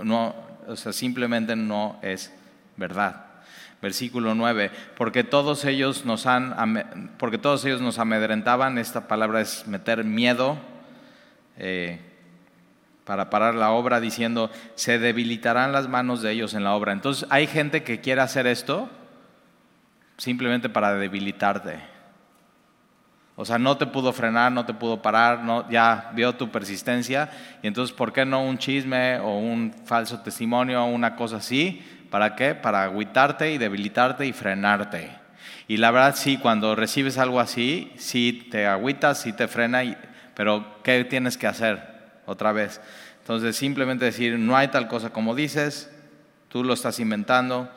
no, 0.03 0.35
o 0.67 0.75
sea, 0.75 0.93
simplemente 0.93 1.55
no 1.55 2.01
es 2.03 2.33
verdad 2.77 3.32
versículo 3.83 4.37
9, 4.37 4.71
porque 4.97 5.25
todos 5.25 5.65
ellos 5.65 6.07
nos 6.07 6.27
han, 6.27 7.17
porque 7.19 7.37
todos 7.37 7.65
ellos 7.65 7.81
nos 7.81 7.99
amedrentaban, 7.99 8.79
esta 8.79 9.09
palabra 9.09 9.41
es 9.41 9.67
meter 9.67 10.05
miedo 10.05 10.57
eh, 11.59 12.01
para 13.05 13.29
parar 13.29 13.57
la 13.57 13.73
obra, 13.73 14.01
diciendo, 14.01 14.51
se 14.77 15.01
debilitarán 15.01 15.73
las 15.73 15.89
manos 15.89 16.23
de 16.23 16.31
ellos 16.31 16.55
en 16.55 16.63
la 16.63 16.75
obra. 16.75 16.93
Entonces 16.93 17.27
hay 17.29 17.49
gente 17.49 17.83
que 17.83 18.01
quiere 18.01 18.21
hacer 18.21 18.47
esto 18.47 18.89
simplemente 20.17 20.69
para 20.69 20.95
debilitarte. 20.95 21.81
O 23.35 23.45
sea, 23.45 23.59
no 23.59 23.77
te 23.77 23.87
pudo 23.87 24.13
frenar, 24.13 24.53
no 24.53 24.65
te 24.65 24.75
pudo 24.75 25.03
parar, 25.03 25.43
no, 25.43 25.69
ya 25.69 26.13
vio 26.15 26.35
tu 26.35 26.51
persistencia. 26.51 27.31
Y 27.63 27.67
entonces, 27.67 27.97
¿por 27.97 28.13
qué 28.13 28.25
no 28.25 28.45
un 28.45 28.59
chisme 28.59 29.19
o 29.19 29.39
un 29.39 29.75
falso 29.85 30.21
testimonio 30.21 30.85
o 30.85 30.87
una 30.87 31.17
cosa 31.17 31.39
así? 31.39 31.83
¿Para 32.13 32.37
qué? 32.37 32.55
Para 32.55 32.85
agüitarte 32.85 33.53
y 33.53 33.57
debilitarte 33.57 34.27
y 34.27 34.35
frenarte. 34.35 35.11
Y 35.67 35.79
la 35.79 35.91
verdad 35.91 36.15
sí, 36.15 36.37
cuando 36.37 36.77
recibes 36.77 37.17
algo 37.17 37.41
así, 37.41 37.91
sí 37.97 38.49
te 38.51 38.67
agüitas, 38.67 39.23
sí 39.23 39.33
te 39.33 39.49
frena, 39.49 39.81
pero 40.35 40.83
¿qué 40.83 41.07
tienes 41.07 41.39
que 41.39 41.47
hacer? 41.47 41.83
Otra 42.27 42.53
vez. 42.53 42.83
Entonces 43.21 43.57
simplemente 43.57 44.05
decir, 44.05 44.39
no 44.39 44.59
hay 44.59 44.69
tal 44.69 44.89
cosa 44.89 45.09
como 45.09 45.35
dices, 45.35 45.91
tú 46.51 46.63
lo 46.65 46.75
estás 46.75 47.01
inventando 47.01 47.71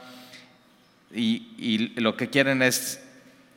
y, 1.13 1.53
y 1.57 2.01
lo 2.01 2.17
que 2.17 2.29
quieren 2.29 2.61
es, 2.61 3.07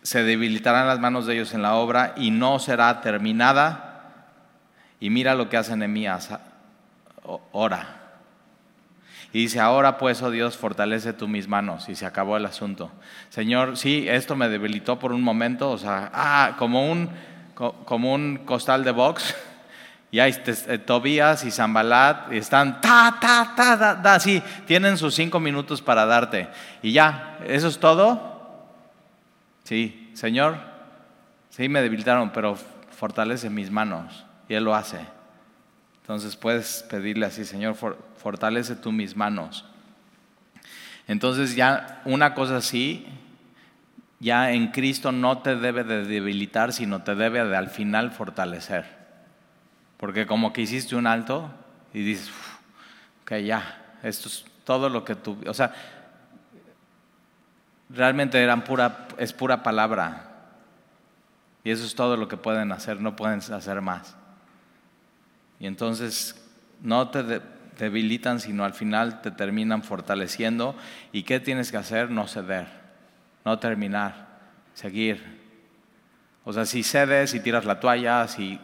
se 0.02 0.22
debilitarán 0.22 0.86
las 0.86 1.00
manos 1.00 1.26
de 1.26 1.34
ellos 1.34 1.54
en 1.54 1.62
la 1.62 1.74
obra 1.74 2.14
y 2.16 2.30
no 2.30 2.60
será 2.60 3.00
terminada. 3.00 4.28
Y 5.00 5.10
mira 5.10 5.34
lo 5.34 5.48
que 5.48 5.56
hace 5.56 5.76
Nehemías, 5.76 6.30
ora. 7.50 7.97
Y 9.32 9.42
dice, 9.42 9.60
ahora 9.60 9.98
pues, 9.98 10.22
oh 10.22 10.30
Dios, 10.30 10.56
fortalece 10.56 11.12
tú 11.12 11.28
mis 11.28 11.48
manos. 11.48 11.88
Y 11.88 11.94
se 11.94 12.06
acabó 12.06 12.36
el 12.36 12.46
asunto. 12.46 12.90
Señor, 13.28 13.76
sí, 13.76 14.06
esto 14.08 14.36
me 14.36 14.48
debilitó 14.48 14.98
por 14.98 15.12
un 15.12 15.22
momento, 15.22 15.70
o 15.70 15.78
sea, 15.78 16.10
ah, 16.14 16.56
como 16.58 16.90
un, 16.90 17.10
como 17.54 18.14
un 18.14 18.38
costal 18.44 18.84
de 18.84 18.92
box. 18.92 19.34
Y 20.10 20.20
ahí 20.20 20.34
eh, 20.46 20.78
Tobías 20.78 21.44
y 21.44 21.50
Zambalat 21.50 22.32
están 22.32 22.80
ta, 22.80 23.18
ta, 23.20 23.52
ta, 23.54 23.78
ta, 23.78 24.02
ta, 24.02 24.20
sí, 24.20 24.42
tienen 24.66 24.96
sus 24.96 25.14
cinco 25.14 25.38
minutos 25.38 25.82
para 25.82 26.06
darte. 26.06 26.48
Y 26.82 26.92
ya, 26.92 27.38
¿eso 27.46 27.68
es 27.68 27.78
todo? 27.78 28.38
Sí, 29.64 30.10
Señor, 30.14 30.56
sí 31.50 31.68
me 31.68 31.82
debilitaron, 31.82 32.30
pero 32.30 32.56
fortalece 32.90 33.50
mis 33.50 33.70
manos. 33.70 34.24
Y 34.48 34.54
Él 34.54 34.64
lo 34.64 34.74
hace. 34.74 35.17
Entonces 36.08 36.36
puedes 36.36 36.86
pedirle 36.88 37.26
así, 37.26 37.44
Señor, 37.44 37.76
fortalece 38.16 38.74
tú 38.76 38.92
mis 38.92 39.14
manos. 39.14 39.66
Entonces 41.06 41.54
ya 41.54 42.00
una 42.06 42.32
cosa 42.32 42.56
así, 42.56 43.06
ya 44.18 44.52
en 44.52 44.68
Cristo 44.68 45.12
no 45.12 45.42
te 45.42 45.54
debe 45.54 45.84
de 45.84 46.06
debilitar, 46.06 46.72
sino 46.72 47.02
te 47.02 47.14
debe 47.14 47.44
de 47.44 47.54
al 47.54 47.68
final 47.68 48.10
fortalecer. 48.10 48.86
Porque 49.98 50.26
como 50.26 50.54
que 50.54 50.62
hiciste 50.62 50.96
un 50.96 51.06
alto 51.06 51.50
y 51.92 52.00
dices, 52.00 52.30
que 53.26 53.44
ya, 53.44 53.98
esto 54.02 54.28
es 54.28 54.46
todo 54.64 54.88
lo 54.88 55.04
que 55.04 55.14
tú, 55.14 55.36
o 55.46 55.52
sea, 55.52 55.74
realmente 57.90 58.42
eran 58.42 58.64
pura, 58.64 59.08
es 59.18 59.34
pura 59.34 59.62
palabra. 59.62 60.24
Y 61.64 61.70
eso 61.70 61.84
es 61.84 61.94
todo 61.94 62.16
lo 62.16 62.28
que 62.28 62.38
pueden 62.38 62.72
hacer, 62.72 62.98
no 62.98 63.14
pueden 63.14 63.40
hacer 63.52 63.82
más. 63.82 64.16
Y 65.60 65.66
entonces 65.66 66.40
no 66.82 67.08
te 67.10 67.40
debilitan, 67.78 68.40
sino 68.40 68.64
al 68.64 68.74
final 68.74 69.20
te 69.22 69.30
terminan 69.30 69.82
fortaleciendo. 69.82 70.76
¿Y 71.12 71.22
qué 71.22 71.40
tienes 71.40 71.70
que 71.70 71.76
hacer? 71.76 72.10
No 72.10 72.26
ceder, 72.26 72.66
no 73.44 73.58
terminar, 73.58 74.26
seguir. 74.74 75.38
O 76.44 76.52
sea, 76.52 76.64
si 76.64 76.82
cedes, 76.82 77.34
y 77.34 77.40
tiras 77.40 77.64
la 77.64 77.80
toalla, 77.80 78.26
si 78.28 78.58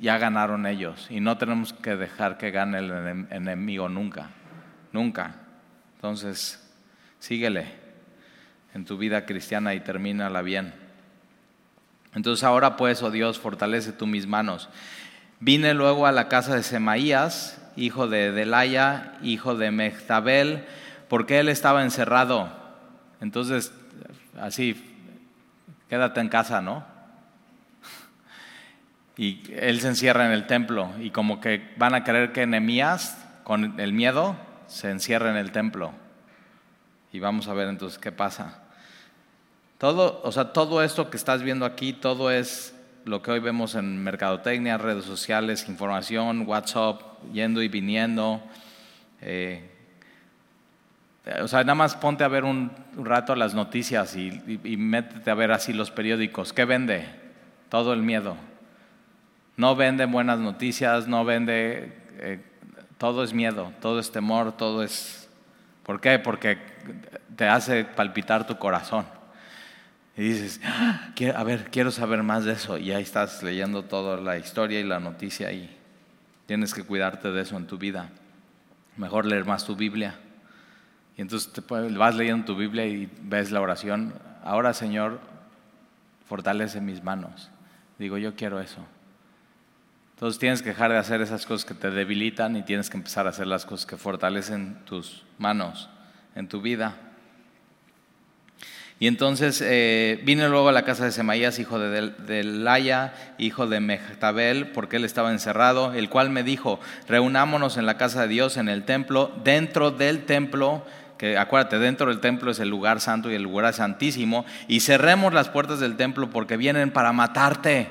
ya 0.00 0.18
ganaron 0.18 0.66
ellos 0.66 1.06
y 1.10 1.20
no 1.20 1.36
tenemos 1.36 1.72
que 1.72 1.96
dejar 1.96 2.38
que 2.38 2.50
gane 2.50 2.78
el 2.78 3.26
enemigo 3.30 3.88
nunca, 3.88 4.30
nunca. 4.92 5.34
Entonces, 5.96 6.58
síguele 7.18 7.66
en 8.74 8.84
tu 8.84 8.96
vida 8.96 9.26
cristiana 9.26 9.74
y 9.74 9.80
termínala 9.80 10.42
bien. 10.42 10.81
Entonces 12.14 12.44
ahora 12.44 12.76
pues, 12.76 13.02
oh 13.02 13.10
Dios, 13.10 13.38
fortalece 13.38 13.92
tú 13.92 14.06
mis 14.06 14.26
manos. 14.26 14.68
Vine 15.40 15.74
luego 15.74 16.06
a 16.06 16.12
la 16.12 16.28
casa 16.28 16.54
de 16.54 16.62
Semaías, 16.62 17.60
hijo 17.76 18.06
de 18.06 18.32
Delaya, 18.32 19.14
hijo 19.22 19.54
de 19.54 19.70
Mechtabel, 19.70 20.64
porque 21.08 21.40
él 21.40 21.48
estaba 21.48 21.82
encerrado. 21.82 22.52
Entonces, 23.20 23.72
así, 24.40 24.76
quédate 25.88 26.20
en 26.20 26.28
casa, 26.28 26.60
¿no? 26.60 26.84
Y 29.16 29.42
él 29.52 29.80
se 29.80 29.88
encierra 29.88 30.26
en 30.26 30.32
el 30.32 30.46
templo 30.46 30.90
y 30.98 31.10
como 31.10 31.40
que 31.40 31.70
van 31.76 31.94
a 31.94 32.02
creer 32.02 32.32
que 32.32 32.46
Nehemías, 32.46 33.18
con 33.44 33.78
el 33.78 33.92
miedo, 33.92 34.36
se 34.66 34.90
encierra 34.90 35.30
en 35.30 35.36
el 35.36 35.52
templo. 35.52 35.92
Y 37.12 37.20
vamos 37.20 37.48
a 37.48 37.52
ver 37.52 37.68
entonces 37.68 37.98
qué 37.98 38.10
pasa. 38.10 38.61
Todo, 39.82 40.20
o 40.22 40.30
sea, 40.30 40.52
todo 40.52 40.80
esto 40.80 41.10
que 41.10 41.16
estás 41.16 41.42
viendo 41.42 41.66
aquí, 41.66 41.92
todo 41.92 42.30
es 42.30 42.72
lo 43.04 43.20
que 43.20 43.32
hoy 43.32 43.40
vemos 43.40 43.74
en 43.74 44.00
mercadotecnia, 44.04 44.78
redes 44.78 45.04
sociales, 45.04 45.68
información, 45.68 46.44
WhatsApp, 46.46 47.02
yendo 47.32 47.60
y 47.60 47.66
viniendo. 47.66 48.40
Eh, 49.22 49.68
O 51.42 51.48
sea, 51.48 51.64
nada 51.64 51.74
más 51.74 51.96
ponte 51.96 52.22
a 52.22 52.28
ver 52.28 52.44
un, 52.44 52.70
rato 52.96 53.34
las 53.34 53.54
noticias 53.54 54.14
y, 54.14 54.30
métete 54.76 55.28
a 55.32 55.34
ver 55.34 55.50
así 55.50 55.72
los 55.72 55.90
periódicos. 55.90 56.52
¿Qué 56.52 56.64
vende? 56.64 57.04
Todo 57.68 57.92
el 57.92 58.02
miedo. 58.02 58.36
No 59.56 59.74
vende 59.74 60.04
buenas 60.04 60.38
noticias, 60.38 61.08
no 61.08 61.24
vende... 61.24 61.92
Eh, 62.20 62.40
todo 62.98 63.24
es 63.24 63.32
miedo, 63.32 63.72
todo 63.80 63.98
es 63.98 64.12
temor, 64.12 64.56
todo 64.56 64.84
es... 64.84 65.28
¿Por 65.82 66.00
qué? 66.00 66.20
Porque 66.20 66.58
te 67.34 67.48
hace 67.48 67.84
palpitar 67.84 68.46
tu 68.46 68.56
corazón. 68.58 69.21
Y 70.16 70.22
dices, 70.22 70.60
ah, 70.64 71.10
a 71.34 71.44
ver, 71.44 71.70
quiero 71.70 71.90
saber 71.90 72.22
más 72.22 72.44
de 72.44 72.52
eso. 72.52 72.76
Y 72.76 72.92
ahí 72.92 73.02
estás 73.02 73.42
leyendo 73.42 73.82
toda 73.84 74.20
la 74.20 74.36
historia 74.36 74.80
y 74.80 74.84
la 74.84 75.00
noticia 75.00 75.52
y 75.52 75.74
tienes 76.46 76.74
que 76.74 76.84
cuidarte 76.84 77.30
de 77.30 77.40
eso 77.40 77.56
en 77.56 77.66
tu 77.66 77.78
vida. 77.78 78.10
Mejor 78.96 79.24
leer 79.24 79.46
más 79.46 79.64
tu 79.64 79.74
Biblia. 79.74 80.18
Y 81.16 81.22
entonces 81.22 81.52
te 81.52 81.62
vas 81.62 82.14
leyendo 82.14 82.44
tu 82.44 82.56
Biblia 82.56 82.86
y 82.86 83.10
ves 83.22 83.50
la 83.50 83.60
oración. 83.60 84.12
Ahora, 84.44 84.74
Señor, 84.74 85.20
fortalece 86.26 86.80
mis 86.80 87.02
manos. 87.02 87.50
Digo, 87.98 88.18
yo 88.18 88.34
quiero 88.34 88.60
eso. 88.60 88.84
Entonces 90.14 90.38
tienes 90.38 90.62
que 90.62 90.68
dejar 90.68 90.90
de 90.90 90.98
hacer 90.98 91.20
esas 91.20 91.46
cosas 91.46 91.64
que 91.64 91.74
te 91.74 91.90
debilitan 91.90 92.56
y 92.56 92.62
tienes 92.62 92.90
que 92.90 92.96
empezar 92.96 93.26
a 93.26 93.30
hacer 93.30 93.46
las 93.46 93.64
cosas 93.64 93.86
que 93.86 93.96
fortalecen 93.96 94.84
tus 94.84 95.24
manos 95.38 95.88
en 96.34 96.48
tu 96.48 96.60
vida. 96.60 96.94
Y 99.02 99.08
entonces 99.08 99.60
eh, 99.66 100.20
vine 100.22 100.48
luego 100.48 100.68
a 100.68 100.72
la 100.72 100.84
casa 100.84 101.04
de 101.04 101.10
Semaías, 101.10 101.58
hijo 101.58 101.80
de, 101.80 102.44
Laya, 102.44 103.12
hijo 103.36 103.66
de 103.66 103.80
Mejtabel, 103.80 104.68
porque 104.68 104.98
él 104.98 105.04
estaba 105.04 105.32
encerrado, 105.32 105.92
el 105.92 106.08
cual 106.08 106.30
me 106.30 106.44
dijo, 106.44 106.78
reunámonos 107.08 107.78
en 107.78 107.84
la 107.84 107.96
casa 107.96 108.22
de 108.22 108.28
Dios, 108.28 108.56
en 108.56 108.68
el 108.68 108.84
templo, 108.84 109.32
dentro 109.42 109.90
del 109.90 110.24
templo, 110.24 110.86
que 111.18 111.36
acuérdate, 111.36 111.80
dentro 111.80 112.06
del 112.06 112.20
templo 112.20 112.52
es 112.52 112.60
el 112.60 112.68
lugar 112.68 113.00
santo 113.00 113.28
y 113.28 113.34
el 113.34 113.42
lugar 113.42 113.74
santísimo, 113.74 114.46
y 114.68 114.78
cerremos 114.78 115.34
las 115.34 115.48
puertas 115.48 115.80
del 115.80 115.96
templo 115.96 116.30
porque 116.30 116.56
vienen 116.56 116.92
para 116.92 117.12
matarte. 117.12 117.88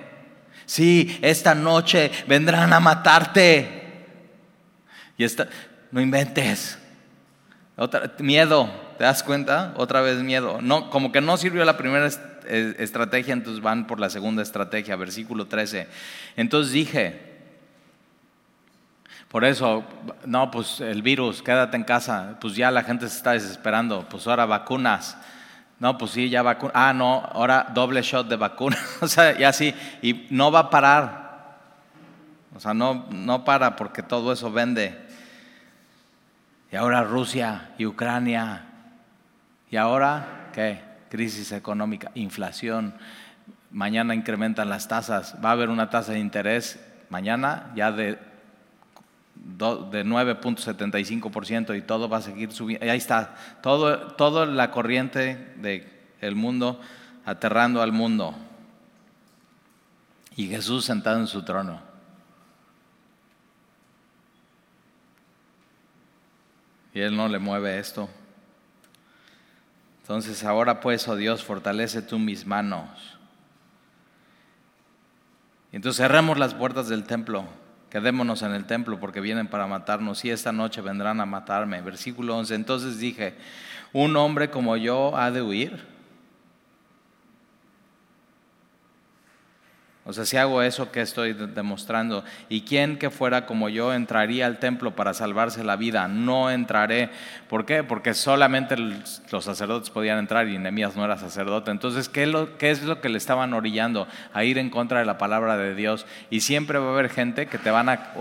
Sí, 0.65 1.19
esta 1.21 1.53
noche 1.53 2.09
vendrán 2.25 2.71
a 2.71 2.79
matarte. 2.79 4.05
Y 5.17 5.25
esta, 5.25 5.49
no 5.91 5.99
inventes. 5.99 6.79
Miedo, 8.19 8.69
¿te 9.01 9.05
das 9.07 9.23
cuenta? 9.23 9.73
Otra 9.77 10.01
vez 10.01 10.21
miedo. 10.21 10.59
No, 10.61 10.91
como 10.91 11.11
que 11.11 11.21
no 11.21 11.35
sirvió 11.35 11.65
la 11.65 11.75
primera 11.75 12.05
estrategia, 12.05 13.33
entonces 13.33 13.59
van 13.59 13.87
por 13.87 13.99
la 13.99 14.11
segunda 14.11 14.43
estrategia, 14.43 14.95
versículo 14.95 15.47
13. 15.47 15.87
Entonces 16.35 16.71
dije, 16.71 17.19
por 19.27 19.43
eso, 19.43 19.83
no, 20.27 20.51
pues 20.51 20.81
el 20.81 21.01
virus, 21.01 21.41
quédate 21.41 21.77
en 21.77 21.83
casa, 21.83 22.37
pues 22.39 22.55
ya 22.55 22.69
la 22.69 22.83
gente 22.83 23.09
se 23.09 23.17
está 23.17 23.31
desesperando, 23.31 24.07
pues 24.07 24.27
ahora 24.27 24.45
vacunas. 24.45 25.17
No, 25.79 25.97
pues 25.97 26.11
sí, 26.11 26.29
ya 26.29 26.43
vacunas. 26.43 26.73
Ah, 26.75 26.93
no, 26.93 27.27
ahora 27.33 27.71
doble 27.73 28.03
shot 28.03 28.27
de 28.27 28.35
vacuna. 28.35 28.77
o 29.01 29.07
sea, 29.07 29.35
ya 29.35 29.51
sí, 29.51 29.73
y 30.03 30.27
no 30.29 30.51
va 30.51 30.59
a 30.59 30.69
parar. 30.69 31.57
O 32.55 32.59
sea, 32.59 32.75
no, 32.75 33.07
no 33.09 33.43
para 33.45 33.75
porque 33.75 34.03
todo 34.03 34.31
eso 34.31 34.51
vende. 34.51 34.95
Y 36.71 36.75
ahora 36.75 37.03
Rusia 37.03 37.71
y 37.79 37.87
Ucrania. 37.87 38.67
Y 39.71 39.77
ahora, 39.77 40.49
¿qué? 40.53 40.81
Crisis 41.09 41.51
económica, 41.51 42.11
inflación. 42.13 42.93
Mañana 43.71 44.13
incrementan 44.13 44.69
las 44.69 44.87
tasas. 44.87 45.35
Va 45.43 45.49
a 45.49 45.53
haber 45.53 45.69
una 45.69 45.89
tasa 45.89 46.11
de 46.11 46.19
interés 46.19 46.79
mañana 47.09 47.71
ya 47.75 47.91
de, 47.91 48.19
de 49.33 50.05
9.75% 50.05 51.77
y 51.77 51.81
todo 51.81 52.07
va 52.07 52.17
a 52.17 52.21
seguir 52.21 52.51
subiendo. 52.51 52.85
Ahí 52.85 52.97
está, 52.97 53.35
todo, 53.63 54.13
toda 54.13 54.45
la 54.45 54.69
corriente 54.71 55.55
del 56.21 56.35
mundo 56.35 56.79
aterrando 57.25 57.81
al 57.81 57.91
mundo. 57.91 58.35
Y 60.35 60.47
Jesús 60.47 60.85
sentado 60.85 61.19
en 61.19 61.27
su 61.27 61.43
trono. 61.43 61.91
y 66.93 66.99
Él 66.99 67.15
no 67.15 67.27
le 67.27 67.39
mueve 67.39 67.79
esto. 67.79 68.09
Entonces 70.01 70.43
ahora 70.43 70.79
pues, 70.81 71.07
oh 71.07 71.15
Dios, 71.15 71.43
fortalece 71.43 72.01
tú 72.01 72.19
mis 72.19 72.45
manos. 72.45 72.89
Y 75.71 75.77
entonces 75.77 76.03
cerremos 76.03 76.37
las 76.37 76.53
puertas 76.53 76.89
del 76.89 77.05
templo, 77.05 77.45
quedémonos 77.89 78.41
en 78.41 78.51
el 78.51 78.65
templo 78.65 78.99
porque 78.99 79.21
vienen 79.21 79.47
para 79.47 79.67
matarnos 79.67 80.25
y 80.25 80.29
esta 80.29 80.51
noche 80.51 80.81
vendrán 80.81 81.21
a 81.21 81.25
matarme. 81.25 81.81
Versículo 81.81 82.37
11, 82.37 82.55
entonces 82.55 82.99
dije, 82.99 83.35
un 83.93 84.15
hombre 84.17 84.49
como 84.49 84.75
yo 84.75 85.15
ha 85.15 85.31
de 85.31 85.41
huir. 85.41 85.90
O 90.03 90.13
sea, 90.13 90.25
si 90.25 90.35
hago 90.35 90.63
eso, 90.63 90.91
¿qué 90.91 91.01
estoy 91.01 91.33
demostrando? 91.33 92.23
¿Y 92.49 92.61
quién 92.61 92.97
que 92.97 93.11
fuera 93.11 93.45
como 93.45 93.69
yo 93.69 93.93
entraría 93.93 94.47
al 94.47 94.57
templo 94.57 94.95
para 94.95 95.13
salvarse 95.13 95.63
la 95.63 95.75
vida? 95.75 96.07
No 96.07 96.49
entraré. 96.49 97.11
¿Por 97.47 97.67
qué? 97.67 97.83
Porque 97.83 98.15
solamente 98.15 98.75
los 98.77 99.45
sacerdotes 99.45 99.91
podían 99.91 100.17
entrar 100.17 100.47
y 100.47 100.57
Nehemías 100.57 100.95
no 100.95 101.05
era 101.05 101.17
sacerdote. 101.17 101.69
Entonces, 101.69 102.09
¿qué, 102.09 102.23
es 102.23 102.81
lo 102.81 102.99
que 102.99 103.09
le 103.09 103.17
estaban 103.19 103.53
orillando? 103.53 104.07
A 104.33 104.43
ir 104.43 104.57
en 104.57 104.71
contra 104.71 104.99
de 104.99 105.05
la 105.05 105.19
palabra 105.19 105.55
de 105.55 105.75
Dios. 105.75 106.07
Y 106.31 106.41
siempre 106.41 106.79
va 106.79 106.87
a 106.87 106.93
haber 106.93 107.09
gente 107.09 107.45
que 107.45 107.59
te, 107.59 107.69
van 107.69 107.87
a, 107.87 108.13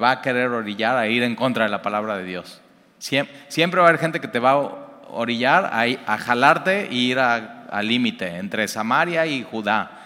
va 0.00 0.10
a 0.12 0.22
querer 0.22 0.50
orillar 0.50 0.96
a 0.96 1.08
ir 1.08 1.24
en 1.24 1.34
contra 1.34 1.64
de 1.64 1.70
la 1.70 1.82
palabra 1.82 2.16
de 2.16 2.24
Dios. 2.24 2.60
Siempre, 2.98 3.80
va 3.80 3.86
a 3.86 3.88
haber 3.88 4.00
gente 4.00 4.20
que 4.20 4.28
te 4.28 4.38
va 4.38 4.52
a 4.52 4.70
orillar 5.10 5.64
a, 5.64 5.82
a 6.06 6.16
jalarte 6.16 6.86
e 6.86 6.94
ir 6.94 7.18
al 7.18 7.88
límite 7.88 8.36
entre 8.36 8.68
Samaria 8.68 9.26
y 9.26 9.42
Judá. 9.42 10.03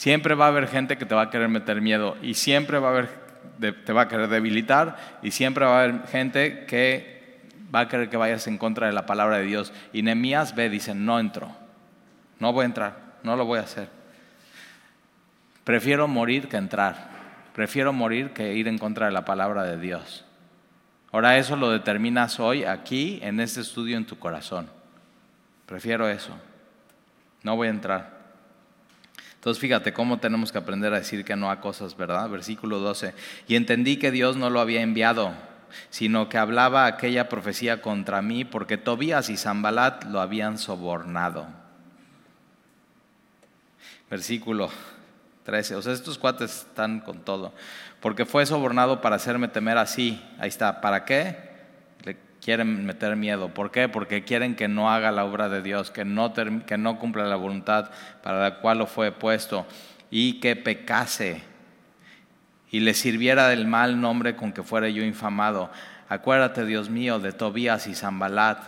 Siempre 0.00 0.34
va 0.34 0.46
a 0.46 0.48
haber 0.48 0.66
gente 0.66 0.96
que 0.96 1.04
te 1.04 1.14
va 1.14 1.24
a 1.24 1.28
querer 1.28 1.50
meter 1.50 1.82
miedo 1.82 2.16
y 2.22 2.32
siempre 2.32 2.78
va 2.78 2.88
a 2.88 2.90
haber, 2.92 3.10
te 3.84 3.92
va 3.92 4.00
a 4.00 4.08
querer 4.08 4.28
debilitar 4.28 4.96
y 5.22 5.30
siempre 5.30 5.66
va 5.66 5.78
a 5.78 5.84
haber 5.84 6.06
gente 6.06 6.64
que 6.64 7.42
va 7.72 7.80
a 7.80 7.88
querer 7.88 8.08
que 8.08 8.16
vayas 8.16 8.46
en 8.46 8.56
contra 8.56 8.86
de 8.86 8.94
la 8.94 9.04
palabra 9.04 9.36
de 9.36 9.44
Dios. 9.44 9.74
Y 9.92 10.00
Nehemías 10.00 10.54
ve, 10.54 10.70
dice, 10.70 10.94
no 10.94 11.20
entro, 11.20 11.52
no 12.38 12.50
voy 12.54 12.62
a 12.62 12.64
entrar, 12.64 12.96
no 13.22 13.36
lo 13.36 13.44
voy 13.44 13.58
a 13.58 13.64
hacer. 13.64 13.90
Prefiero 15.64 16.08
morir 16.08 16.48
que 16.48 16.56
entrar, 16.56 17.10
prefiero 17.54 17.92
morir 17.92 18.30
que 18.30 18.54
ir 18.54 18.68
en 18.68 18.78
contra 18.78 19.04
de 19.04 19.12
la 19.12 19.26
palabra 19.26 19.64
de 19.64 19.76
Dios. 19.76 20.24
Ahora 21.12 21.36
eso 21.36 21.56
lo 21.56 21.70
determinas 21.70 22.40
hoy 22.40 22.64
aquí 22.64 23.18
en 23.20 23.38
este 23.38 23.60
estudio 23.60 23.98
en 23.98 24.06
tu 24.06 24.18
corazón. 24.18 24.70
Prefiero 25.66 26.08
eso, 26.08 26.34
no 27.42 27.54
voy 27.54 27.66
a 27.66 27.72
entrar. 27.72 28.19
Entonces 29.40 29.58
fíjate 29.58 29.94
cómo 29.94 30.18
tenemos 30.18 30.52
que 30.52 30.58
aprender 30.58 30.92
a 30.92 30.98
decir 30.98 31.24
que 31.24 31.34
no 31.34 31.50
a 31.50 31.62
cosas, 31.62 31.96
¿verdad? 31.96 32.28
Versículo 32.28 32.78
12. 32.78 33.14
Y 33.48 33.56
entendí 33.56 33.96
que 33.96 34.10
Dios 34.10 34.36
no 34.36 34.50
lo 34.50 34.60
había 34.60 34.82
enviado, 34.82 35.32
sino 35.88 36.28
que 36.28 36.36
hablaba 36.36 36.84
aquella 36.84 37.30
profecía 37.30 37.80
contra 37.80 38.20
mí 38.20 38.44
porque 38.44 38.76
Tobías 38.76 39.30
y 39.30 39.38
Zambalat 39.38 40.04
lo 40.04 40.20
habían 40.20 40.58
sobornado. 40.58 41.46
Versículo 44.10 44.68
13. 45.44 45.76
O 45.76 45.80
sea, 45.80 45.94
estos 45.94 46.18
cuates 46.18 46.58
están 46.58 47.00
con 47.00 47.20
todo. 47.20 47.54
Porque 48.00 48.26
fue 48.26 48.44
sobornado 48.44 49.00
para 49.00 49.16
hacerme 49.16 49.48
temer 49.48 49.78
así. 49.78 50.22
Ahí 50.38 50.50
está. 50.50 50.82
¿Para 50.82 51.06
qué? 51.06 51.49
Quieren 52.42 52.86
meter 52.86 53.16
miedo. 53.16 53.48
¿Por 53.48 53.70
qué? 53.70 53.88
Porque 53.88 54.24
quieren 54.24 54.56
que 54.56 54.68
no 54.68 54.90
haga 54.90 55.12
la 55.12 55.24
obra 55.24 55.48
de 55.48 55.62
Dios, 55.62 55.90
que 55.90 56.04
no, 56.04 56.32
que 56.34 56.78
no 56.78 56.98
cumpla 56.98 57.24
la 57.24 57.36
voluntad 57.36 57.90
para 58.22 58.40
la 58.40 58.60
cual 58.60 58.78
lo 58.78 58.86
fue 58.86 59.12
puesto 59.12 59.66
y 60.10 60.40
que 60.40 60.56
pecase 60.56 61.42
y 62.70 62.80
le 62.80 62.94
sirviera 62.94 63.48
del 63.48 63.66
mal 63.66 64.00
nombre 64.00 64.36
con 64.36 64.52
que 64.52 64.62
fuera 64.62 64.88
yo 64.88 65.02
infamado. 65.02 65.70
Acuérdate, 66.08 66.64
Dios 66.64 66.88
mío, 66.88 67.18
de 67.18 67.32
Tobías 67.32 67.86
y 67.86 67.94
Zambalat. 67.94 68.58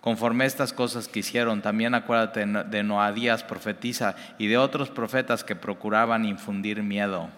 Conforme 0.00 0.44
estas 0.44 0.72
cosas 0.72 1.08
que 1.08 1.20
hicieron, 1.20 1.62
también 1.62 1.94
acuérdate 1.94 2.46
de 2.46 2.82
Noadías 2.82 3.42
profetiza 3.42 4.14
y 4.38 4.46
de 4.46 4.56
otros 4.56 4.90
profetas 4.90 5.42
que 5.42 5.56
procuraban 5.56 6.24
infundir 6.24 6.82
miedo. 6.82 7.28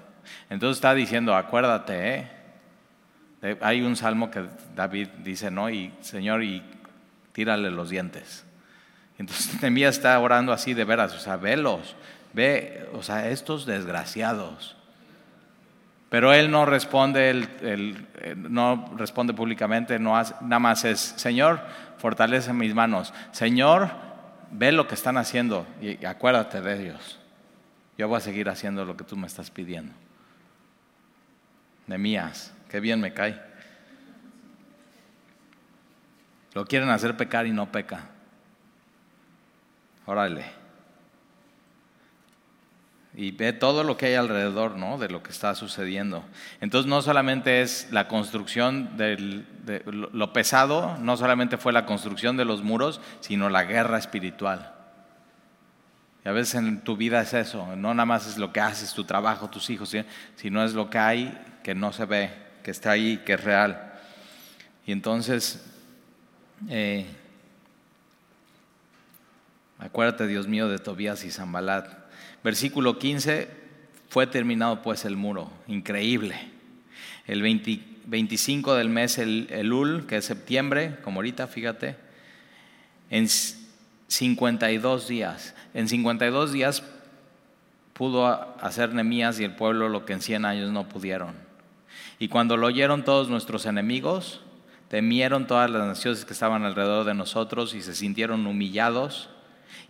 Entonces 0.50 0.76
está 0.76 0.94
diciendo, 0.94 1.34
acuérdate, 1.34 2.14
¿eh? 2.14 2.37
Eh, 3.42 3.56
hay 3.60 3.82
un 3.82 3.96
salmo 3.96 4.30
que 4.30 4.46
David 4.74 5.08
dice, 5.22 5.50
¿no? 5.50 5.70
Y 5.70 5.92
Señor, 6.00 6.42
y 6.42 6.62
tírale 7.32 7.70
los 7.70 7.90
dientes. 7.90 8.44
Entonces 9.18 9.54
Nehemías 9.62 9.96
está 9.96 10.18
orando 10.18 10.52
así 10.52 10.74
de 10.74 10.84
veras, 10.84 11.14
o 11.14 11.18
sea, 11.18 11.36
velos, 11.36 11.96
ve, 12.32 12.88
o 12.92 13.02
sea, 13.02 13.28
estos 13.28 13.66
desgraciados. 13.66 14.76
Pero 16.10 16.32
él 16.32 16.50
no 16.50 16.64
responde, 16.64 17.28
él, 17.28 17.48
eh, 17.60 18.34
no 18.36 18.92
responde 18.96 19.34
públicamente, 19.34 19.98
no 19.98 20.12
nada 20.40 20.58
más 20.58 20.84
es, 20.84 20.98
Señor, 20.98 21.60
fortalece 21.98 22.52
mis 22.54 22.74
manos. 22.74 23.12
Señor, 23.30 23.90
ve 24.50 24.72
lo 24.72 24.88
que 24.88 24.94
están 24.94 25.18
haciendo 25.18 25.66
y 25.82 26.04
acuérdate 26.06 26.62
de 26.62 26.82
ellos. 26.82 27.20
Yo 27.98 28.08
voy 28.08 28.16
a 28.16 28.20
seguir 28.20 28.48
haciendo 28.48 28.84
lo 28.84 28.96
que 28.96 29.04
tú 29.04 29.16
me 29.16 29.26
estás 29.26 29.50
pidiendo. 29.50 29.92
Nehemías 31.86 32.54
Qué 32.68 32.80
bien 32.80 33.00
me 33.00 33.12
cae. 33.12 33.40
Lo 36.54 36.66
quieren 36.66 36.90
hacer 36.90 37.16
pecar 37.16 37.46
y 37.46 37.52
no 37.52 37.70
peca. 37.70 38.06
Órale. 40.06 40.44
Y 43.14 43.32
ve 43.32 43.52
todo 43.52 43.84
lo 43.84 43.96
que 43.96 44.06
hay 44.06 44.14
alrededor, 44.14 44.76
¿no? 44.76 44.96
De 44.96 45.08
lo 45.08 45.22
que 45.22 45.30
está 45.30 45.54
sucediendo. 45.54 46.24
Entonces 46.60 46.88
no 46.88 47.02
solamente 47.02 47.62
es 47.62 47.88
la 47.90 48.06
construcción 48.06 48.96
de 48.96 49.44
lo 49.90 50.32
pesado, 50.32 50.96
no 50.98 51.16
solamente 51.16 51.56
fue 51.56 51.72
la 51.72 51.84
construcción 51.84 52.36
de 52.36 52.44
los 52.44 52.62
muros, 52.62 53.00
sino 53.20 53.50
la 53.50 53.64
guerra 53.64 53.98
espiritual. 53.98 54.74
Y 56.24 56.28
a 56.28 56.32
veces 56.32 56.56
en 56.56 56.80
tu 56.80 56.96
vida 56.96 57.20
es 57.20 57.34
eso, 57.34 57.76
no 57.76 57.94
nada 57.94 58.06
más 58.06 58.26
es 58.26 58.38
lo 58.38 58.52
que 58.52 58.60
haces, 58.60 58.94
tu 58.94 59.04
trabajo, 59.04 59.48
tus 59.48 59.68
hijos, 59.70 59.94
sino 60.36 60.64
es 60.64 60.74
lo 60.74 60.90
que 60.90 60.98
hay 60.98 61.58
que 61.62 61.74
no 61.74 61.92
se 61.92 62.04
ve, 62.04 62.47
que 62.68 62.72
está 62.72 62.90
ahí, 62.90 63.22
que 63.24 63.32
es 63.32 63.42
real. 63.42 63.94
Y 64.86 64.92
entonces, 64.92 65.64
eh, 66.68 67.06
acuérdate, 69.78 70.26
Dios 70.26 70.48
mío, 70.48 70.68
de 70.68 70.78
Tobías 70.78 71.24
y 71.24 71.30
Zambalat. 71.30 71.88
Versículo 72.44 72.98
15, 72.98 73.48
fue 74.10 74.26
terminado 74.26 74.82
pues 74.82 75.06
el 75.06 75.16
muro, 75.16 75.50
increíble. 75.66 76.36
El 77.26 77.40
25 77.40 78.74
del 78.74 78.90
mes, 78.90 79.16
el, 79.16 79.46
el 79.48 79.72
Ul, 79.72 80.06
que 80.06 80.18
es 80.18 80.26
septiembre, 80.26 80.98
como 81.02 81.20
ahorita, 81.20 81.46
fíjate, 81.46 81.96
en 83.08 83.28
52 84.08 85.08
días. 85.08 85.54
En 85.72 85.88
52 85.88 86.52
días 86.52 86.82
pudo 87.94 88.26
hacer 88.60 88.92
Nemías 88.92 89.40
y 89.40 89.44
el 89.44 89.54
pueblo 89.54 89.88
lo 89.88 90.04
que 90.04 90.12
en 90.12 90.20
100 90.20 90.44
años 90.44 90.70
no 90.70 90.86
pudieron. 90.86 91.47
Y 92.18 92.28
cuando 92.28 92.56
lo 92.56 92.66
oyeron 92.66 93.04
todos 93.04 93.28
nuestros 93.28 93.66
enemigos, 93.66 94.40
temieron 94.88 95.46
todas 95.46 95.70
las 95.70 95.86
naciones 95.86 96.24
que 96.24 96.32
estaban 96.32 96.64
alrededor 96.64 97.04
de 97.04 97.14
nosotros 97.14 97.74
y 97.74 97.82
se 97.82 97.94
sintieron 97.94 98.46
humillados 98.46 99.28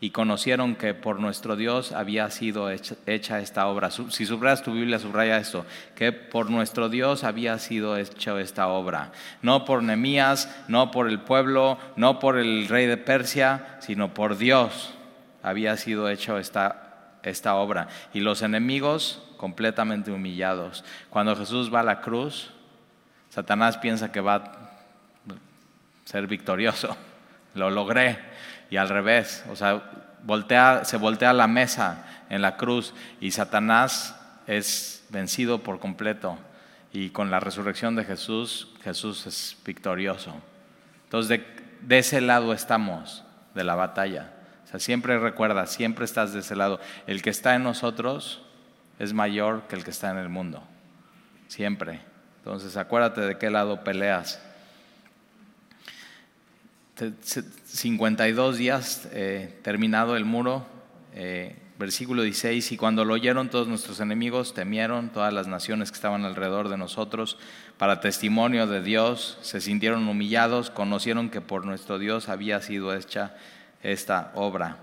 y 0.01 0.11
conocieron 0.11 0.77
que 0.77 0.95
por 0.95 1.19
nuestro 1.19 1.57
Dios 1.57 1.93
había 1.93 2.31
sido 2.31 2.71
hecha, 2.71 3.41
esta 3.41 3.67
obra. 3.67 3.91
Si 3.91 4.27
subrayas 4.27 4.63
tu 4.63 4.73
Biblia, 4.73 4.99
subraya 4.99 5.39
esto, 5.39 5.67
que 5.97 6.13
por 6.13 6.51
nuestro 6.51 6.89
Dios 6.89 7.25
había 7.25 7.59
sido 7.59 7.97
hecha 7.97 8.39
esta 8.41 8.69
obra. 8.69 9.13
No 9.43 9.65
por 9.65 9.83
Nemías, 9.83 10.55
no 10.69 10.91
por 10.91 11.09
el 11.09 11.21
pueblo, 11.21 11.79
no 11.97 12.21
por 12.21 12.39
el 12.39 12.69
rey 12.69 12.87
de 12.87 12.97
Persia, 12.97 13.79
sino 13.81 14.15
por 14.15 14.37
Dios 14.37 14.95
había 15.43 15.77
sido 15.77 16.09
hecha 16.09 16.39
esta, 16.39 17.19
esta 17.23 17.57
obra. 17.57 17.89
Y 18.15 18.21
los 18.21 18.43
enemigos 18.43 19.23
completamente 19.39 20.11
humillados. 20.11 20.85
Cuando 21.09 21.35
Jesús 21.35 21.73
va 21.73 21.81
a 21.81 21.85
la 21.85 22.03
cruz, 22.03 22.51
Satanás 23.31 23.79
piensa 23.79 24.13
que 24.13 24.21
va 24.21 24.35
a 24.35 24.53
ser 26.05 26.27
victorioso. 26.27 26.95
Lo 27.55 27.71
logré 27.71 28.19
y 28.69 28.77
al 28.77 28.91
revés, 28.91 29.45
o 29.51 29.57
sea, 29.57 29.83
voltea, 30.23 30.85
se 30.85 30.99
voltea 30.99 31.33
la 31.33 31.47
mesa 31.47 32.05
en 32.29 32.43
la 32.43 32.57
cruz 32.57 32.93
y 33.21 33.31
Satanás 33.31 34.15
es 34.47 35.07
vencido 35.09 35.63
por 35.63 35.79
completo 35.79 36.39
y 36.93 37.11
con 37.11 37.31
la 37.31 37.41
resurrección 37.41 37.97
de 37.97 38.05
Jesús, 38.05 38.69
Jesús 38.83 39.27
es 39.27 39.57
victorioso. 39.65 40.35
Entonces, 41.05 41.41
de, 41.81 41.99
ese 41.99 42.21
lado 42.21 42.53
estamos 42.53 43.25
de 43.55 43.65
la 43.65 43.75
batalla. 43.75 44.33
O 44.65 44.69
sea, 44.69 44.81
siempre 44.81 45.19
recuerda, 45.19 45.67
siempre 45.67 46.05
estás 46.05 46.33
de 46.33 46.41
ese 46.41 46.57
lado. 46.57 46.81
El 47.07 47.23
que 47.23 47.31
está 47.31 47.55
en 47.55 47.63
nosotros 47.63 48.43
es 48.99 49.13
mayor 49.13 49.63
que 49.69 49.77
el 49.77 49.85
que 49.85 49.91
está 49.91 50.11
en 50.11 50.19
el 50.19 50.29
mundo. 50.29 50.63
Siempre. 51.49 52.01
Entonces, 52.39 52.77
acuérdate 52.77 53.21
de 53.23 53.39
qué 53.39 53.51
lado 53.51 53.85
peleas. 53.85 54.41
52 57.67 58.57
días 58.57 59.09
eh, 59.13 59.59
terminado 59.63 60.17
el 60.17 60.25
muro, 60.25 60.67
eh, 61.15 61.57
versículo 61.79 62.23
16, 62.23 62.73
y 62.73 62.77
cuando 62.77 63.05
lo 63.05 63.15
oyeron 63.15 63.51
todos 63.51 63.69
nuestros 63.69 64.01
enemigos, 64.01 64.53
temieron 64.53 65.11
todas 65.11 65.33
las 65.33 65.47
naciones 65.47 65.93
que 65.93 65.95
estaban 65.95 66.25
alrededor 66.25 66.69
de 66.69 66.77
nosotros, 66.77 67.39
para 67.77 68.01
testimonio 68.01 68.67
de 68.67 68.83
Dios, 68.83 69.39
se 69.43 69.61
sintieron 69.61 70.09
humillados, 70.09 70.71
conocieron 70.71 71.31
que 71.31 71.41
por 71.41 71.65
nuestro 71.65 72.01
Dios 72.01 72.29
había 72.29 72.61
sido 72.61 72.93
hecha 72.93 73.37
esta 73.83 74.33
obra. 74.35 74.79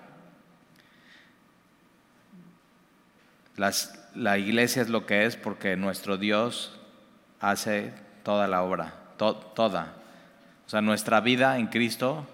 La 4.15 4.37
iglesia 4.37 4.81
es 4.81 4.89
lo 4.89 5.05
que 5.05 5.25
es 5.25 5.35
porque 5.35 5.75
nuestro 5.75 6.17
Dios 6.17 6.71
hace 7.39 7.93
toda 8.23 8.47
la 8.47 8.63
obra, 8.63 8.93
toda. 9.17 9.93
O 10.65 10.69
sea, 10.69 10.81
nuestra 10.81 11.21
vida 11.21 11.57
en 11.57 11.67
Cristo 11.67 12.25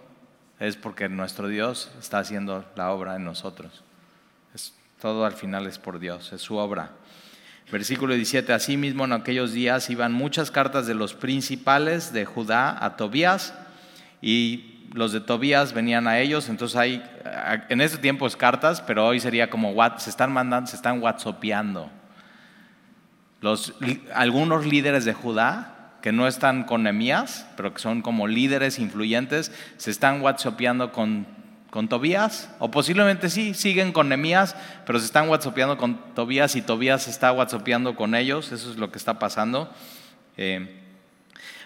es 0.60 0.78
porque 0.78 1.10
nuestro 1.10 1.48
Dios 1.48 1.92
está 2.00 2.20
haciendo 2.20 2.66
la 2.76 2.92
obra 2.92 3.16
en 3.16 3.26
nosotros. 3.26 3.84
Todo 5.02 5.26
al 5.26 5.34
final 5.34 5.66
es 5.66 5.80
por 5.80 5.98
Dios, 5.98 6.32
es 6.32 6.42
su 6.42 6.58
obra. 6.58 6.92
Versículo 7.72 8.14
17, 8.14 8.54
asimismo 8.54 9.06
en 9.06 9.14
aquellos 9.14 9.52
días 9.52 9.90
iban 9.90 10.14
muchas 10.14 10.52
cartas 10.52 10.86
de 10.86 10.94
los 10.94 11.16
principales 11.16 12.14
de 12.14 12.26
Judá 12.26 12.78
a 12.86 12.98
Tobías 12.98 13.56
y 14.22 14.71
los 14.94 15.12
de 15.12 15.22
Tobías 15.22 15.74
venían 15.74 16.08
a 16.08 16.20
ellos, 16.20 16.50
entonces 16.50 16.78
hay, 16.78 17.04
en 17.70 17.82
este 17.82 17.98
tiempo 17.98 18.28
es 18.28 18.36
cartas, 18.36 18.82
pero 18.82 19.06
hoy 19.06 19.20
sería 19.20 19.50
como, 19.50 19.74
se 19.98 20.10
están 20.10 20.32
mandando, 20.32 20.70
se 20.70 20.76
están 20.76 21.02
whatsappeando. 21.02 21.90
Los, 23.40 23.74
algunos 24.14 24.66
líderes 24.66 25.06
de 25.06 25.14
Judá 25.14 25.78
que 26.02 26.12
no 26.12 26.28
están 26.28 26.64
con 26.64 26.84
Nemías, 26.84 27.48
pero 27.56 27.74
que 27.74 27.80
son 27.80 28.02
como 28.02 28.28
líderes 28.28 28.80
influyentes, 28.80 29.52
se 29.78 29.92
están 29.92 30.22
whatsappeando 30.22 30.92
con, 30.92 31.28
con 31.70 31.88
Tobías, 31.88 32.50
o 32.60 32.72
posiblemente 32.72 33.30
sí, 33.30 33.54
siguen 33.54 33.94
con 33.94 34.10
Nemías, 34.10 34.56
pero 34.86 35.00
se 35.00 35.06
están 35.06 35.30
whatsappeando 35.30 35.78
con 35.78 36.14
Tobías 36.14 36.56
y 36.56 36.62
Tobías 36.62 37.08
está 37.08 37.32
whatsappeando 37.32 37.96
con 37.96 38.16
ellos, 38.16 38.52
eso 38.52 38.72
es 38.72 38.78
lo 38.78 38.92
que 38.92 38.98
está 38.98 39.20
pasando. 39.20 39.72
Eh, 40.38 40.81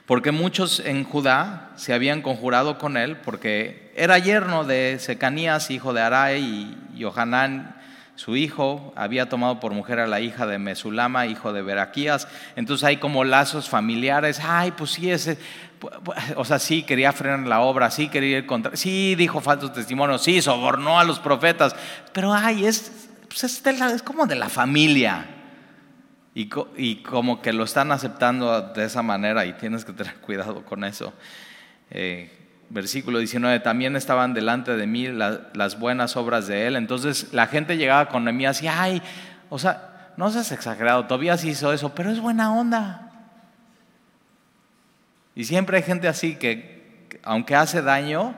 porque 0.05 0.31
muchos 0.31 0.79
en 0.79 1.03
Judá 1.03 1.71
se 1.75 1.93
habían 1.93 2.21
conjurado 2.21 2.77
con 2.77 2.95
él, 2.97 3.17
porque 3.17 3.91
era 3.95 4.19
yerno 4.19 4.63
de 4.63 4.97
Secanías, 4.99 5.71
hijo 5.71 5.93
de 5.93 6.01
Arai, 6.01 6.41
y 6.41 7.03
Johanán, 7.03 7.75
su 8.15 8.37
hijo 8.37 8.93
había 8.95 9.27
tomado 9.27 9.59
por 9.59 9.73
mujer 9.73 9.99
a 9.99 10.07
la 10.07 10.21
hija 10.21 10.45
de 10.45 10.57
Mesulama, 10.57 11.25
hijo 11.25 11.51
de 11.51 11.61
Beraquías. 11.61 12.27
Entonces 12.55 12.85
hay 12.85 12.97
como 12.97 13.25
lazos 13.25 13.67
familiares. 13.67 14.39
Ay, 14.41 14.71
pues 14.71 14.91
sí, 14.91 15.11
ese. 15.11 15.37
O 16.37 16.45
sea, 16.45 16.57
sí 16.57 16.83
quería 16.83 17.11
frenar 17.11 17.45
la 17.45 17.59
obra, 17.59 17.91
sí 17.91 18.07
quería 18.07 18.37
ir 18.37 18.45
contra. 18.45 18.77
Sí, 18.77 19.15
dijo 19.15 19.41
falsos 19.41 19.73
testimonios, 19.73 20.23
sí, 20.23 20.41
sobornó 20.41 20.97
a 20.97 21.03
los 21.03 21.19
profetas. 21.19 21.75
Pero 22.13 22.33
ay, 22.33 22.65
es, 22.65 23.09
pues 23.27 23.43
es, 23.43 23.61
es 23.65 24.01
como 24.01 24.25
de 24.25 24.35
la 24.35 24.47
familia. 24.47 25.34
Y, 26.37 26.97
como 26.97 27.41
que 27.41 27.53
lo 27.53 27.63
están 27.63 27.93
aceptando 27.93 28.61
de 28.73 28.83
esa 28.83 29.01
manera 29.01 29.45
y 29.45 29.53
tienes 29.53 29.85
que 29.85 29.93
tener 29.93 30.15
cuidado 30.21 30.65
con 30.65 30.83
eso. 30.83 31.13
Eh, 31.89 32.29
versículo 32.69 33.19
19, 33.19 33.61
también 33.61 33.95
estaban 33.95 34.33
delante 34.33 34.75
de 34.75 34.85
mí 34.85 35.07
las 35.07 35.79
buenas 35.79 36.17
obras 36.17 36.47
de 36.47 36.67
él. 36.67 36.75
Entonces 36.75 37.31
la 37.31 37.47
gente 37.47 37.77
llegaba 37.77 38.09
con 38.09 38.25
Nehemías 38.25 38.61
y, 38.61 38.67
ay, 38.67 39.01
o 39.49 39.57
sea, 39.57 40.11
no 40.17 40.29
seas 40.29 40.51
exagerado, 40.51 41.05
Tobías 41.05 41.43
hizo 41.45 41.71
eso, 41.71 41.95
pero 41.95 42.11
es 42.11 42.19
buena 42.19 42.53
onda. 42.53 43.11
Y 45.35 45.45
siempre 45.45 45.77
hay 45.77 45.83
gente 45.83 46.09
así 46.09 46.35
que, 46.35 47.07
aunque 47.23 47.55
hace 47.55 47.81
daño, 47.81 48.35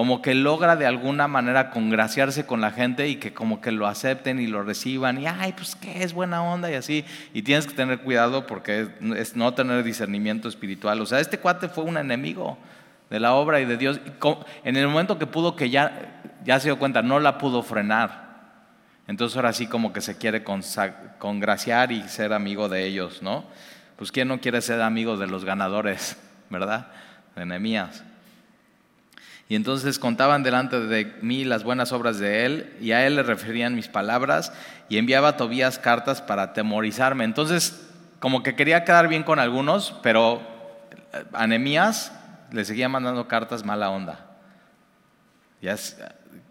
como 0.00 0.22
que 0.22 0.34
logra 0.34 0.76
de 0.76 0.86
alguna 0.86 1.28
manera 1.28 1.68
congraciarse 1.68 2.46
con 2.46 2.62
la 2.62 2.70
gente 2.70 3.08
y 3.08 3.16
que 3.16 3.34
como 3.34 3.60
que 3.60 3.70
lo 3.70 3.86
acepten 3.86 4.40
y 4.40 4.46
lo 4.46 4.62
reciban 4.62 5.20
y, 5.20 5.26
ay, 5.26 5.52
pues 5.52 5.76
qué 5.76 6.02
es 6.02 6.14
buena 6.14 6.42
onda 6.42 6.70
y 6.70 6.74
así. 6.74 7.04
Y 7.34 7.42
tienes 7.42 7.66
que 7.66 7.74
tener 7.74 8.00
cuidado 8.00 8.46
porque 8.46 8.88
es 9.14 9.36
no 9.36 9.52
tener 9.52 9.84
discernimiento 9.84 10.48
espiritual. 10.48 11.02
O 11.02 11.04
sea, 11.04 11.20
este 11.20 11.38
cuate 11.38 11.68
fue 11.68 11.84
un 11.84 11.98
enemigo 11.98 12.56
de 13.10 13.20
la 13.20 13.34
obra 13.34 13.60
y 13.60 13.66
de 13.66 13.76
Dios. 13.76 14.00
En 14.64 14.76
el 14.76 14.88
momento 14.88 15.18
que 15.18 15.26
pudo, 15.26 15.54
que 15.54 15.68
ya, 15.68 16.22
ya 16.46 16.58
se 16.60 16.68
dio 16.68 16.78
cuenta, 16.78 17.02
no 17.02 17.20
la 17.20 17.36
pudo 17.36 17.62
frenar. 17.62 18.30
Entonces 19.06 19.36
ahora 19.36 19.52
sí 19.52 19.66
como 19.66 19.92
que 19.92 20.00
se 20.00 20.16
quiere 20.16 20.42
congraciar 21.18 21.92
y 21.92 22.08
ser 22.08 22.32
amigo 22.32 22.70
de 22.70 22.86
ellos, 22.86 23.20
¿no? 23.20 23.44
Pues 23.96 24.10
¿quién 24.10 24.28
no 24.28 24.40
quiere 24.40 24.62
ser 24.62 24.80
amigo 24.80 25.18
de 25.18 25.26
los 25.26 25.44
ganadores, 25.44 26.16
verdad? 26.48 26.86
De 27.36 27.44
Nehemías. 27.44 28.02
Y 29.50 29.56
entonces 29.56 29.98
contaban 29.98 30.44
delante 30.44 30.78
de 30.78 31.12
mí 31.22 31.44
las 31.44 31.64
buenas 31.64 31.90
obras 31.90 32.20
de 32.20 32.46
él, 32.46 32.72
y 32.80 32.92
a 32.92 33.04
él 33.04 33.16
le 33.16 33.24
referían 33.24 33.74
mis 33.74 33.88
palabras, 33.88 34.52
y 34.88 34.96
enviaba 34.96 35.30
a 35.30 35.36
Tobías 35.36 35.80
cartas 35.80 36.22
para 36.22 36.44
atemorizarme. 36.44 37.24
Entonces, 37.24 37.84
como 38.20 38.44
que 38.44 38.54
quería 38.54 38.84
quedar 38.84 39.08
bien 39.08 39.24
con 39.24 39.40
algunos, 39.40 39.98
pero 40.04 40.40
a 41.32 41.48
Nehemías 41.48 42.12
le 42.52 42.64
seguía 42.64 42.88
mandando 42.88 43.26
cartas 43.26 43.64
mala 43.64 43.90
onda. 43.90 44.24
Ya 45.60 45.74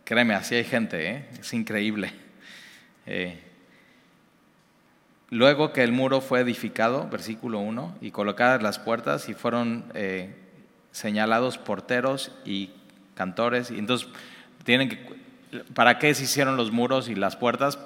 créeme, 0.04 0.34
así 0.34 0.56
hay 0.56 0.66
gente, 0.66 1.10
¿eh? 1.10 1.30
es 1.40 1.54
increíble. 1.54 2.14
Eh, 3.12 3.42
luego 5.32 5.74
que 5.74 5.82
el 5.82 5.92
muro 5.92 6.22
fue 6.22 6.42
edificado, 6.42 7.10
versículo 7.10 7.58
1, 7.58 7.98
y 8.02 8.12
colocadas 8.12 8.62
las 8.62 8.78
puertas 8.78 9.30
y 9.30 9.34
fueron, 9.34 9.86
eh, 9.96 10.36
señalados 10.92 11.58
porteros 11.58 12.32
y 12.46 12.70
cantores. 13.20 13.70
Y 13.70 13.78
entonces 13.78 14.08
tienen 14.64 14.88
que, 14.88 14.98
¿para 15.74 16.00
qué 16.00 16.16
se 16.16 16.24
hicieron 16.24 16.56
los 16.56 16.72
muros 16.72 17.10
y 17.10 17.16
las 17.16 17.36
puertas? 17.36 17.78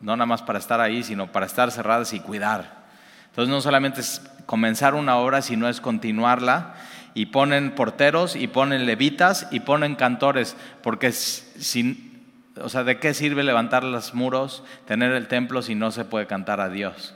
No 0.00 0.16
nada 0.16 0.26
más 0.26 0.42
para 0.42 0.58
estar 0.58 0.80
ahí, 0.80 1.04
sino 1.04 1.30
para 1.30 1.46
estar 1.46 1.70
cerradas 1.70 2.12
y 2.12 2.18
cuidar. 2.18 2.88
Entonces 3.28 3.54
no 3.54 3.60
solamente 3.60 4.00
es 4.00 4.20
comenzar 4.46 4.96
una 4.96 5.16
obra, 5.16 5.42
sino 5.42 5.68
es 5.68 5.80
continuarla. 5.80 6.74
Y 7.14 7.26
ponen 7.26 7.74
porteros 7.76 8.34
y 8.34 8.48
ponen 8.48 8.84
levitas 8.84 9.46
y 9.52 9.60
ponen 9.60 9.94
cantores, 9.96 10.56
porque 10.82 11.10
sin, 11.12 12.24
o 12.60 12.68
sea, 12.68 12.84
¿de 12.84 12.98
qué 12.98 13.14
sirve 13.14 13.42
levantar 13.42 13.82
los 13.82 14.14
muros, 14.14 14.62
tener 14.86 15.12
el 15.12 15.26
templo 15.26 15.62
si 15.62 15.74
no 15.74 15.90
se 15.90 16.04
puede 16.04 16.26
cantar 16.26 16.60
a 16.60 16.68
Dios? 16.68 17.14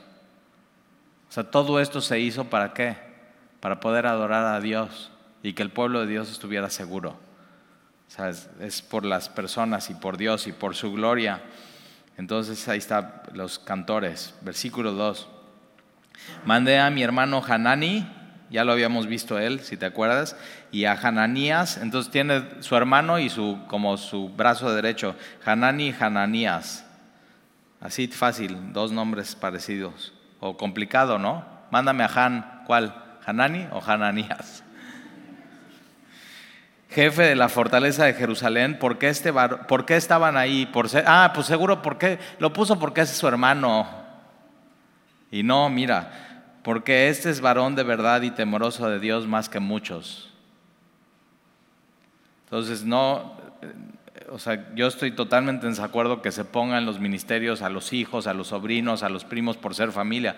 O 1.29 1.31
sea, 1.31 1.45
todo 1.45 1.79
esto 1.79 2.01
se 2.01 2.19
hizo 2.19 2.45
para 2.45 2.73
qué? 2.73 2.97
Para 3.61 3.79
poder 3.79 4.05
adorar 4.05 4.45
a 4.53 4.59
Dios 4.59 5.11
y 5.43 5.53
que 5.53 5.63
el 5.63 5.69
pueblo 5.69 6.01
de 6.01 6.07
Dios 6.07 6.29
estuviera 6.29 6.69
seguro. 6.69 7.24
Sea, 8.15 8.29
es, 8.29 8.81
por 8.81 9.03
las 9.03 9.27
personas 9.27 9.89
y 9.89 9.93
por 9.93 10.15
Dios 10.17 10.47
y 10.47 10.53
por 10.53 10.75
su 10.75 10.93
gloria. 10.93 11.41
Entonces 12.17 12.67
ahí 12.69 12.77
están 12.77 13.21
los 13.33 13.59
cantores. 13.59 14.33
Versículo 14.41 14.93
2. 14.93 15.27
Mandé 16.45 16.79
a 16.79 16.89
mi 16.89 17.03
hermano 17.03 17.43
Hanani, 17.45 18.07
ya 18.49 18.63
lo 18.63 18.71
habíamos 18.71 19.07
visto 19.07 19.37
él, 19.37 19.59
si 19.59 19.75
te 19.75 19.85
acuerdas, 19.85 20.37
y 20.71 20.85
a 20.85 20.93
Hananías, 20.93 21.77
entonces 21.77 22.09
tiene 22.09 22.43
su 22.61 22.77
hermano 22.77 23.19
y 23.19 23.29
su, 23.29 23.59
como 23.67 23.97
su 23.97 24.29
brazo 24.29 24.73
derecho, 24.73 25.15
Hanani 25.43 25.89
y 25.89 25.95
Hananías. 25.99 26.85
Así 27.81 28.07
fácil, 28.07 28.71
dos 28.71 28.93
nombres 28.93 29.35
parecidos. 29.35 30.13
O 30.39 30.55
complicado, 30.55 31.19
¿no? 31.19 31.45
Mándame 31.69 32.05
a 32.05 32.25
Han, 32.25 32.63
¿cuál? 32.65 32.95
¿Hanani 33.25 33.67
o 33.71 33.81
Hananías? 33.85 34.64
Jefe 36.95 37.23
de 37.23 37.35
la 37.35 37.49
fortaleza 37.49 38.05
de 38.05 38.13
Jerusalén, 38.13 38.79
¿por 38.79 38.97
qué, 38.97 39.09
este 39.09 39.33
por 39.33 39.85
qué 39.85 39.97
estaban 39.97 40.37
ahí? 40.37 40.65
Por 40.65 40.87
ah, 41.05 41.31
pues 41.35 41.45
seguro, 41.45 41.81
¿por 41.81 41.97
qué? 41.97 42.19
Lo 42.39 42.53
puso 42.53 42.79
porque 42.79 43.01
es 43.01 43.09
su 43.09 43.27
hermano. 43.27 43.85
Y 45.29 45.43
no, 45.43 45.69
mira, 45.69 46.57
porque 46.63 47.09
este 47.09 47.29
es 47.29 47.41
varón 47.41 47.75
de 47.75 47.83
verdad 47.83 48.21
y 48.21 48.31
temoroso 48.31 48.89
de 48.89 49.01
Dios 49.01 49.27
más 49.27 49.49
que 49.49 49.59
muchos. 49.59 50.31
Entonces, 52.45 52.85
no, 52.85 53.35
o 54.31 54.39
sea, 54.39 54.73
yo 54.73 54.87
estoy 54.87 55.11
totalmente 55.11 55.65
en 55.65 55.73
desacuerdo 55.73 56.21
que 56.21 56.31
se 56.31 56.45
pongan 56.45 56.85
los 56.85 57.01
ministerios 57.01 57.61
a 57.61 57.69
los 57.69 57.91
hijos, 57.91 58.25
a 58.25 58.33
los 58.33 58.47
sobrinos, 58.47 59.03
a 59.03 59.09
los 59.09 59.25
primos 59.25 59.57
por 59.57 59.75
ser 59.75 59.91
familia. 59.91 60.37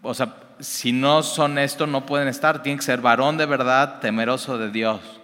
O 0.00 0.14
sea, 0.14 0.36
si 0.58 0.92
no 0.92 1.22
son 1.22 1.58
esto, 1.58 1.86
no 1.86 2.06
pueden 2.06 2.28
estar. 2.28 2.62
Tiene 2.62 2.78
que 2.78 2.84
ser 2.86 3.02
varón 3.02 3.36
de 3.36 3.44
verdad, 3.44 4.00
temeroso 4.00 4.56
de 4.56 4.70
Dios. 4.70 5.19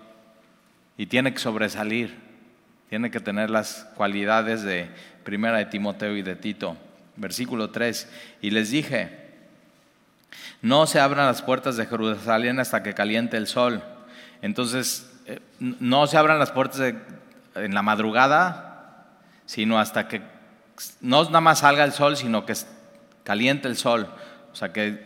Y 0.97 1.07
tiene 1.07 1.33
que 1.33 1.39
sobresalir. 1.39 2.17
Tiene 2.89 3.11
que 3.11 3.21
tener 3.21 3.51
las 3.51 3.87
cualidades 3.97 4.63
de 4.63 4.89
Primera 5.25 5.59
de 5.59 5.67
Timoteo 5.67 6.17
y 6.17 6.23
de 6.23 6.37
Tito. 6.37 6.77
Versículo 7.17 7.71
3. 7.71 8.09
Y 8.43 8.51
les 8.51 8.71
dije, 8.71 9.27
no 10.63 10.87
se 10.87 11.01
abran 11.01 11.27
las 11.27 11.43
puertas 11.43 11.77
de 11.77 11.87
Jerusalén 11.87 12.61
hasta 12.61 12.83
que 12.83 12.95
caliente 12.95 13.37
el 13.37 13.47
sol. 13.47 13.83
Entonces, 14.41 15.11
eh, 15.27 15.41
no 15.59 16.07
se 16.07 16.17
abran 16.17 16.39
las 16.39 16.53
puertas 16.53 16.95
en 17.55 17.75
la 17.75 17.83
madrugada, 17.83 19.07
sino 19.47 19.79
hasta 19.79 20.09
que 20.09 20.23
no 21.01 21.25
nada 21.25 21.41
más 21.41 21.61
salga 21.61 21.85
el 21.85 21.93
sol, 21.93 22.17
sino 22.17 22.47
que 22.47 22.55
caliente 23.25 23.67
el 23.67 23.77
sol. 23.77 24.09
O 24.53 24.55
sea, 24.55 24.73
que, 24.73 25.05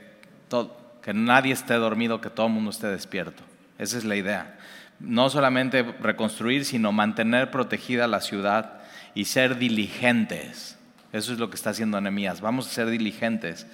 que 1.02 1.14
nadie 1.14 1.52
esté 1.52 1.74
dormido, 1.74 2.20
que 2.20 2.30
todo 2.30 2.46
el 2.46 2.52
mundo 2.52 2.70
esté 2.70 2.88
despierto. 2.88 3.42
Esa 3.78 3.96
es 3.96 4.04
la 4.04 4.16
idea 4.16 4.58
no 5.00 5.30
solamente 5.30 5.82
reconstruir, 5.82 6.64
sino 6.64 6.92
mantener 6.92 7.50
protegida 7.50 8.06
la 8.06 8.20
ciudad 8.20 8.80
y 9.14 9.24
ser 9.24 9.58
diligentes. 9.58 10.78
Eso 11.12 11.32
es 11.32 11.38
lo 11.38 11.50
que 11.50 11.56
está 11.56 11.70
haciendo 11.70 11.98
Anemías. 11.98 12.40
Vamos 12.40 12.68
a 12.68 12.70
ser 12.70 12.86
diligentes. 12.88 13.66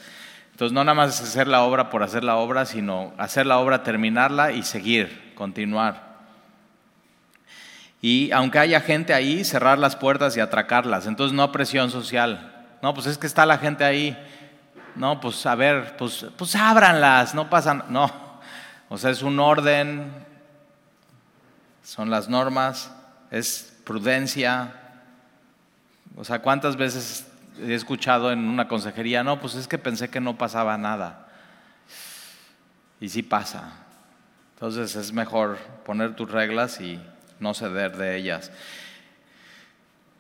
Entonces, 0.53 0.73
no 0.73 0.85
nada 0.85 0.95
más 0.95 1.21
hacer 1.21 1.49
la 1.49 1.63
obra 1.63 1.91
por 1.91 2.03
hacer 2.03 2.25
la 2.25 2.37
obra, 2.37 2.65
sino 2.65 3.13
hacer 3.19 3.45
la 3.45 3.59
obra, 3.59 3.83
terminarla 3.83 4.53
y 4.53 4.63
seguir, 4.63 5.35
continuar. 5.35 6.07
Y 8.01 8.31
aunque 8.33 8.59
haya 8.59 8.81
gente 8.81 9.13
ahí, 9.13 9.45
cerrar 9.45 9.79
las 9.79 9.97
puertas 9.97 10.37
y 10.37 10.41
atracarlas. 10.41 11.07
Entonces, 11.07 11.37
no 11.37 11.53
presión 11.53 11.91
social. 11.91 12.65
No, 12.83 12.95
pues 12.95 13.07
es 13.07 13.19
que 13.19 13.27
está 13.27 13.45
la 13.45 13.59
gente 13.59 13.85
ahí. 13.85 14.17
No, 14.95 15.21
pues 15.21 15.45
a 15.45 15.55
ver, 15.55 15.97
pues, 15.99 16.25
pues 16.39 16.57
ábranlas, 16.57 17.35
no 17.35 17.51
pasan. 17.51 17.85
No, 17.91 18.11
o 18.89 18.97
sea, 18.97 19.11
es 19.11 19.23
un 19.23 19.39
orden, 19.39 20.26
son 21.87 22.11
las 22.11 22.29
normas, 22.29 22.91
es 23.31 23.73
prudencia. 23.85 24.75
O 26.17 26.25
sea, 26.25 26.41
¿cuántas 26.43 26.77
veces 26.77 27.27
he 27.63 27.75
escuchado 27.75 28.33
en 28.33 28.41
una 28.41 28.67
consejería, 28.67 29.23
no, 29.23 29.41
pues 29.41 29.55
es 29.55 29.69
que 29.69 29.79
pensé 29.79 30.09
que 30.09 30.21
no 30.21 30.37
pasaba 30.37 30.77
nada. 30.77 31.29
Y 33.01 33.09
sí 33.09 33.23
pasa. 33.23 33.73
Entonces 34.55 34.97
es 34.97 35.13
mejor 35.13 35.59
poner 35.85 36.17
tus 36.17 36.29
reglas 36.31 36.81
y 36.81 37.01
no 37.39 37.55
ceder 37.55 37.97
de 37.97 38.17
ellas. 38.17 38.51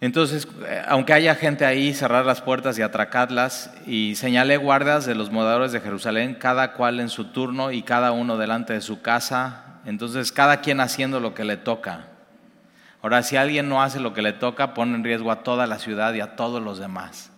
Entonces, 0.00 0.46
aunque 0.86 1.14
haya 1.14 1.34
gente 1.34 1.64
ahí, 1.64 1.94
cerrar 1.94 2.24
las 2.26 2.42
puertas 2.42 2.78
y 2.78 2.82
atracarlas, 2.82 3.72
y 3.86 4.14
señalé 4.14 4.58
guardas 4.58 5.04
de 5.04 5.16
los 5.16 5.32
moradores 5.32 5.72
de 5.72 5.80
Jerusalén, 5.80 6.34
cada 6.34 6.74
cual 6.74 7.00
en 7.00 7.08
su 7.08 7.32
turno 7.32 7.72
y 7.72 7.82
cada 7.82 8.12
uno 8.12 8.36
delante 8.36 8.74
de 8.74 8.82
su 8.82 9.00
casa, 9.00 9.65
entonces, 9.86 10.32
cada 10.32 10.60
quien 10.60 10.80
haciendo 10.80 11.20
lo 11.20 11.34
que 11.34 11.44
le 11.44 11.56
toca. 11.56 12.08
Ahora, 13.02 13.22
si 13.22 13.36
alguien 13.36 13.68
no 13.68 13.82
hace 13.82 14.00
lo 14.00 14.12
que 14.12 14.20
le 14.20 14.32
toca, 14.32 14.74
pone 14.74 14.94
en 14.96 15.04
riesgo 15.04 15.30
a 15.30 15.42
toda 15.42 15.66
la 15.66 15.78
ciudad 15.78 16.12
y 16.14 16.20
a 16.20 16.36
todos 16.36 16.62
los 16.62 16.78
demás. 16.78 17.30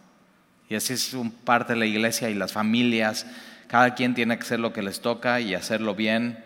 Y 0.69 0.75
así 0.75 0.95
es 0.95 1.15
un 1.15 1.31
parte 1.31 1.75
de 1.75 1.79
la 1.79 1.87
iglesia 1.87 2.31
y 2.31 2.35
las 2.35 2.53
familias. 2.53 3.27
Cada 3.69 3.95
quien 3.95 4.15
tiene 4.15 4.37
que 4.37 4.45
hacer 4.45 4.61
lo 4.61 4.73
que 4.73 4.83
les 4.83 5.01
toca 5.01 5.41
y 5.41 5.55
hacerlo 5.55 5.95
bien 5.95 6.43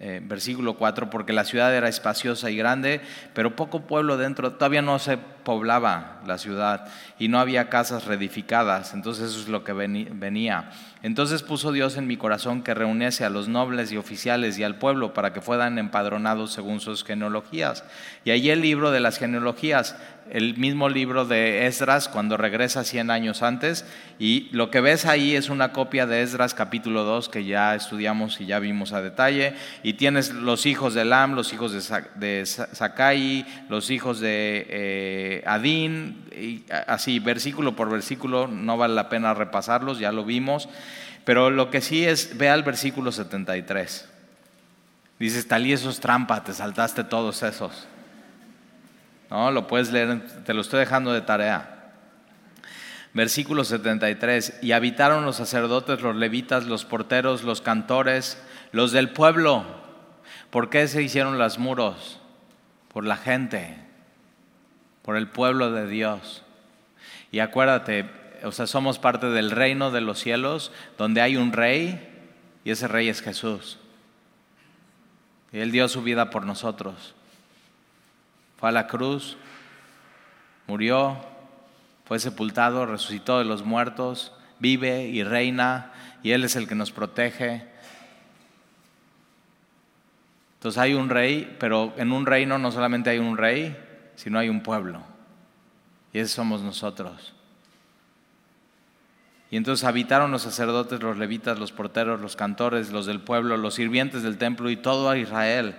eh, 0.00 0.20
versículo 0.22 0.74
4, 0.74 1.10
porque 1.10 1.32
la 1.32 1.44
ciudad 1.44 1.74
era 1.74 1.88
espaciosa 1.88 2.50
y 2.50 2.56
grande, 2.56 3.00
pero 3.34 3.56
poco 3.56 3.80
pueblo 3.80 4.16
dentro, 4.16 4.52
todavía 4.52 4.80
no 4.80 5.00
se 5.00 5.18
poblaba 5.48 6.20
la 6.26 6.36
ciudad 6.36 6.88
y 7.18 7.28
no 7.28 7.40
había 7.40 7.70
casas 7.70 8.04
reedificadas, 8.04 8.92
entonces 8.92 9.30
eso 9.30 9.40
es 9.40 9.48
lo 9.48 9.64
que 9.64 9.72
venía. 9.72 10.68
Entonces 11.02 11.42
puso 11.42 11.72
Dios 11.72 11.96
en 11.96 12.06
mi 12.06 12.16
corazón 12.18 12.62
que 12.62 12.74
reuniese 12.74 13.24
a 13.24 13.30
los 13.30 13.48
nobles 13.48 13.90
y 13.92 13.96
oficiales 13.96 14.58
y 14.58 14.64
al 14.64 14.76
pueblo 14.76 15.14
para 15.14 15.32
que 15.32 15.40
fueran 15.40 15.78
empadronados 15.78 16.52
según 16.52 16.80
sus 16.80 17.04
genealogías. 17.04 17.84
Y 18.24 18.32
allí 18.32 18.50
el 18.50 18.60
libro 18.60 18.90
de 18.90 18.98
las 18.98 19.16
genealogías, 19.16 19.96
el 20.30 20.56
mismo 20.56 20.88
libro 20.88 21.24
de 21.24 21.66
Esdras 21.66 22.08
cuando 22.08 22.36
regresa 22.36 22.84
100 22.84 23.10
años 23.10 23.42
antes, 23.42 23.86
y 24.18 24.48
lo 24.50 24.70
que 24.70 24.80
ves 24.80 25.06
ahí 25.06 25.36
es 25.36 25.48
una 25.48 25.72
copia 25.72 26.06
de 26.06 26.22
Esdras 26.22 26.52
capítulo 26.52 27.04
2 27.04 27.28
que 27.28 27.44
ya 27.44 27.74
estudiamos 27.76 28.40
y 28.40 28.46
ya 28.46 28.58
vimos 28.58 28.92
a 28.92 29.00
detalle, 29.00 29.54
y 29.82 29.94
tienes 29.94 30.34
los 30.34 30.66
hijos 30.66 30.94
de 30.94 31.04
Lam, 31.04 31.34
los 31.34 31.52
hijos 31.52 31.72
de 32.16 32.44
Sakai, 32.44 33.46
los 33.68 33.90
hijos 33.90 34.20
de 34.20 34.66
eh, 34.68 35.37
Adín, 35.46 36.24
y 36.32 36.64
así 36.86 37.18
versículo 37.18 37.76
por 37.76 37.90
versículo, 37.90 38.48
no 38.48 38.76
vale 38.76 38.94
la 38.94 39.08
pena 39.08 39.34
repasarlos, 39.34 39.98
ya 39.98 40.12
lo 40.12 40.24
vimos, 40.24 40.68
pero 41.24 41.50
lo 41.50 41.70
que 41.70 41.80
sí 41.80 42.04
es, 42.04 42.38
ve 42.38 42.48
al 42.48 42.62
versículo 42.62 43.12
73. 43.12 44.08
Dices, 45.18 45.48
tal 45.48 45.66
y 45.66 45.72
esos 45.72 46.00
trampa, 46.00 46.44
te 46.44 46.54
saltaste 46.54 47.04
todos 47.04 47.42
esos. 47.42 47.88
No, 49.30 49.50
lo 49.50 49.66
puedes 49.66 49.90
leer, 49.90 50.22
te 50.44 50.54
lo 50.54 50.60
estoy 50.60 50.80
dejando 50.80 51.12
de 51.12 51.20
tarea. 51.20 51.92
Versículo 53.14 53.64
73, 53.64 54.60
y 54.62 54.72
habitaron 54.72 55.24
los 55.24 55.36
sacerdotes, 55.36 56.02
los 56.02 56.14
levitas, 56.14 56.66
los 56.66 56.84
porteros, 56.84 57.42
los 57.42 57.60
cantores, 57.60 58.40
los 58.72 58.92
del 58.92 59.10
pueblo. 59.10 59.64
¿Por 60.50 60.70
qué 60.70 60.86
se 60.88 61.02
hicieron 61.02 61.38
los 61.38 61.58
muros? 61.58 62.20
Por 62.92 63.04
la 63.04 63.16
gente, 63.16 63.76
por 65.08 65.16
el 65.16 65.26
pueblo 65.26 65.72
de 65.72 65.88
Dios. 65.88 66.42
Y 67.32 67.38
acuérdate, 67.38 68.10
o 68.44 68.52
sea, 68.52 68.66
somos 68.66 68.98
parte 68.98 69.28
del 69.28 69.50
reino 69.50 69.90
de 69.90 70.02
los 70.02 70.18
cielos, 70.18 70.70
donde 70.98 71.22
hay 71.22 71.38
un 71.38 71.52
rey, 71.52 72.28
y 72.62 72.72
ese 72.72 72.88
rey 72.88 73.08
es 73.08 73.22
Jesús. 73.22 73.78
Él 75.50 75.72
dio 75.72 75.88
su 75.88 76.02
vida 76.02 76.28
por 76.28 76.44
nosotros. 76.44 77.14
Fue 78.58 78.68
a 78.68 78.72
la 78.72 78.86
cruz, 78.86 79.38
murió, 80.66 81.16
fue 82.04 82.18
sepultado, 82.18 82.84
resucitó 82.84 83.38
de 83.38 83.46
los 83.46 83.64
muertos, 83.64 84.34
vive 84.58 85.06
y 85.06 85.24
reina, 85.24 85.90
y 86.22 86.32
Él 86.32 86.44
es 86.44 86.54
el 86.54 86.68
que 86.68 86.74
nos 86.74 86.92
protege. 86.92 87.66
Entonces 90.56 90.78
hay 90.78 90.92
un 90.92 91.08
rey, 91.08 91.56
pero 91.58 91.94
en 91.96 92.12
un 92.12 92.26
reino 92.26 92.58
no 92.58 92.70
solamente 92.70 93.08
hay 93.08 93.18
un 93.20 93.38
rey, 93.38 93.87
sino 94.18 94.40
hay 94.40 94.48
un 94.48 94.64
pueblo. 94.64 95.00
Y 96.12 96.18
ese 96.18 96.34
somos 96.34 96.60
nosotros. 96.60 97.34
Y 99.48 99.56
entonces 99.56 99.86
habitaron 99.86 100.32
los 100.32 100.42
sacerdotes, 100.42 101.00
los 101.00 101.16
levitas, 101.16 101.56
los 101.56 101.70
porteros, 101.70 102.20
los 102.20 102.34
cantores, 102.34 102.90
los 102.90 103.06
del 103.06 103.20
pueblo, 103.20 103.56
los 103.56 103.74
sirvientes 103.74 104.24
del 104.24 104.36
templo 104.36 104.70
y 104.70 104.76
todo 104.76 105.14
Israel. 105.14 105.76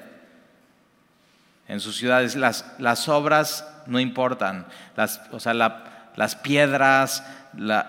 En 1.68 1.82
sus 1.82 1.98
ciudades 1.98 2.38
las, 2.38 2.66
las 2.80 3.10
obras 3.10 3.68
no 3.88 4.00
importan, 4.00 4.66
las, 4.96 5.22
o 5.32 5.40
sea, 5.42 5.54
las 5.54 6.36
piedras, 6.38 7.26
la, 7.58 7.88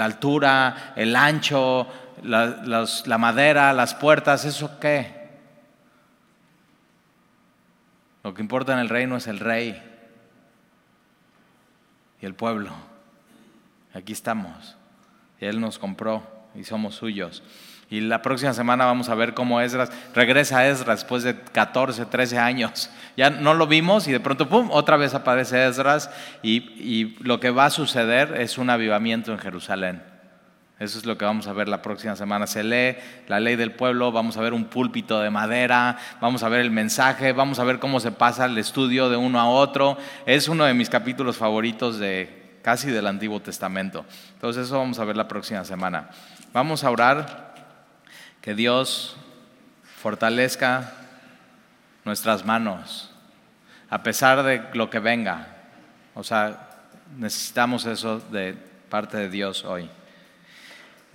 altura, 0.00 0.94
el 0.96 1.14
ancho, 1.14 1.86
la, 2.24 2.84
la 3.06 3.18
madera, 3.18 3.72
las 3.72 3.94
puertas, 3.94 4.44
¿eso 4.44 4.80
qué? 4.80 5.15
Lo 8.26 8.34
que 8.34 8.42
importa 8.42 8.72
en 8.72 8.80
el 8.80 8.88
reino 8.88 9.16
es 9.16 9.28
el 9.28 9.38
rey 9.38 9.80
y 12.20 12.26
el 12.26 12.34
pueblo. 12.34 12.72
Aquí 13.94 14.12
estamos. 14.12 14.76
Él 15.38 15.60
nos 15.60 15.78
compró 15.78 16.26
y 16.56 16.64
somos 16.64 16.96
suyos. 16.96 17.44
Y 17.88 18.00
la 18.00 18.22
próxima 18.22 18.52
semana 18.52 18.84
vamos 18.84 19.10
a 19.10 19.14
ver 19.14 19.32
cómo 19.32 19.60
Esdras, 19.60 19.92
regresa 20.12 20.66
Esdras 20.66 21.02
después 21.02 21.22
de 21.22 21.40
14, 21.40 22.06
13 22.06 22.36
años. 22.36 22.90
Ya 23.16 23.30
no 23.30 23.54
lo 23.54 23.68
vimos 23.68 24.08
y 24.08 24.12
de 24.12 24.18
pronto, 24.18 24.48
¡pum!, 24.48 24.70
otra 24.72 24.96
vez 24.96 25.14
aparece 25.14 25.64
Esdras 25.64 26.10
y 26.42 27.14
lo 27.22 27.38
que 27.38 27.50
va 27.50 27.66
a 27.66 27.70
suceder 27.70 28.40
es 28.40 28.58
un 28.58 28.70
avivamiento 28.70 29.30
en 29.30 29.38
Jerusalén. 29.38 30.02
Eso 30.78 30.98
es 30.98 31.06
lo 31.06 31.16
que 31.16 31.24
vamos 31.24 31.46
a 31.46 31.54
ver 31.54 31.68
la 31.68 31.80
próxima 31.80 32.16
semana. 32.16 32.46
Se 32.46 32.62
lee 32.62 32.98
la 33.28 33.40
ley 33.40 33.56
del 33.56 33.72
pueblo, 33.72 34.12
vamos 34.12 34.36
a 34.36 34.42
ver 34.42 34.52
un 34.52 34.66
púlpito 34.66 35.20
de 35.20 35.30
madera, 35.30 35.96
vamos 36.20 36.42
a 36.42 36.50
ver 36.50 36.60
el 36.60 36.70
mensaje, 36.70 37.32
vamos 37.32 37.58
a 37.58 37.64
ver 37.64 37.78
cómo 37.78 37.98
se 37.98 38.12
pasa 38.12 38.44
el 38.44 38.58
estudio 38.58 39.08
de 39.08 39.16
uno 39.16 39.40
a 39.40 39.48
otro. 39.48 39.96
Es 40.26 40.48
uno 40.48 40.64
de 40.64 40.74
mis 40.74 40.90
capítulos 40.90 41.38
favoritos 41.38 41.98
de 41.98 42.58
casi 42.62 42.90
del 42.90 43.06
Antiguo 43.06 43.40
Testamento. 43.40 44.04
Entonces 44.34 44.66
eso 44.66 44.78
vamos 44.78 44.98
a 44.98 45.04
ver 45.04 45.16
la 45.16 45.28
próxima 45.28 45.64
semana. 45.64 46.10
Vamos 46.52 46.84
a 46.84 46.90
orar 46.90 47.54
que 48.42 48.54
Dios 48.54 49.16
fortalezca 50.02 50.92
nuestras 52.04 52.44
manos 52.44 53.10
a 53.88 54.02
pesar 54.02 54.42
de 54.42 54.62
lo 54.74 54.90
que 54.90 54.98
venga. 54.98 55.48
O 56.14 56.22
sea, 56.22 56.68
necesitamos 57.16 57.86
eso 57.86 58.20
de 58.20 58.54
parte 58.88 59.16
de 59.16 59.30
Dios 59.30 59.64
hoy. 59.64 59.88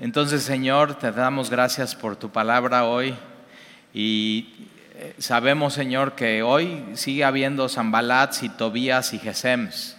Entonces, 0.01 0.41
Señor, 0.41 0.95
te 0.95 1.11
damos 1.11 1.51
gracias 1.51 1.93
por 1.93 2.15
tu 2.15 2.31
palabra 2.31 2.85
hoy 2.85 3.13
y 3.93 4.67
eh, 4.95 5.13
sabemos, 5.19 5.75
Señor, 5.75 6.13
que 6.15 6.41
hoy 6.41 6.83
sigue 6.95 7.23
habiendo 7.23 7.69
Zambalats 7.69 8.41
y 8.41 8.49
Tobías 8.49 9.13
y 9.13 9.19
Gesems 9.19 9.95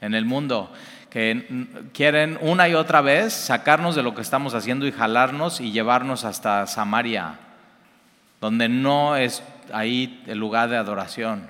en 0.00 0.14
el 0.14 0.24
mundo 0.24 0.72
que 1.08 1.68
quieren 1.92 2.36
una 2.40 2.68
y 2.68 2.74
otra 2.74 3.00
vez 3.00 3.32
sacarnos 3.32 3.94
de 3.94 4.02
lo 4.02 4.12
que 4.12 4.22
estamos 4.22 4.54
haciendo 4.54 4.88
y 4.88 4.92
jalarnos 4.92 5.60
y 5.60 5.70
llevarnos 5.70 6.24
hasta 6.24 6.66
Samaria, 6.66 7.38
donde 8.40 8.68
no 8.68 9.14
es 9.14 9.44
ahí 9.72 10.20
el 10.26 10.38
lugar 10.38 10.68
de 10.68 10.78
adoración. 10.78 11.46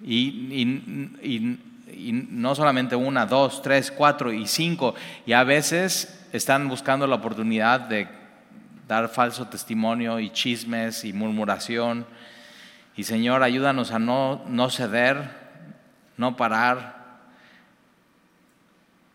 Y, 0.00 1.58
no 1.96 2.54
solamente 2.54 2.96
una, 2.96 3.26
dos, 3.26 3.62
tres, 3.62 3.90
cuatro 3.90 4.32
y 4.32 4.46
cinco, 4.46 4.94
y 5.26 5.32
a 5.32 5.44
veces 5.44 6.26
están 6.32 6.68
buscando 6.68 7.06
la 7.06 7.16
oportunidad 7.16 7.80
de 7.80 8.08
dar 8.88 9.08
falso 9.08 9.46
testimonio 9.46 10.20
y 10.20 10.30
chismes 10.30 11.04
y 11.04 11.12
murmuración. 11.12 12.06
Y 12.96 13.04
Señor, 13.04 13.42
ayúdanos 13.42 13.90
a 13.92 13.98
no, 13.98 14.42
no 14.46 14.70
ceder, 14.70 15.30
no 16.16 16.36
parar, 16.36 17.04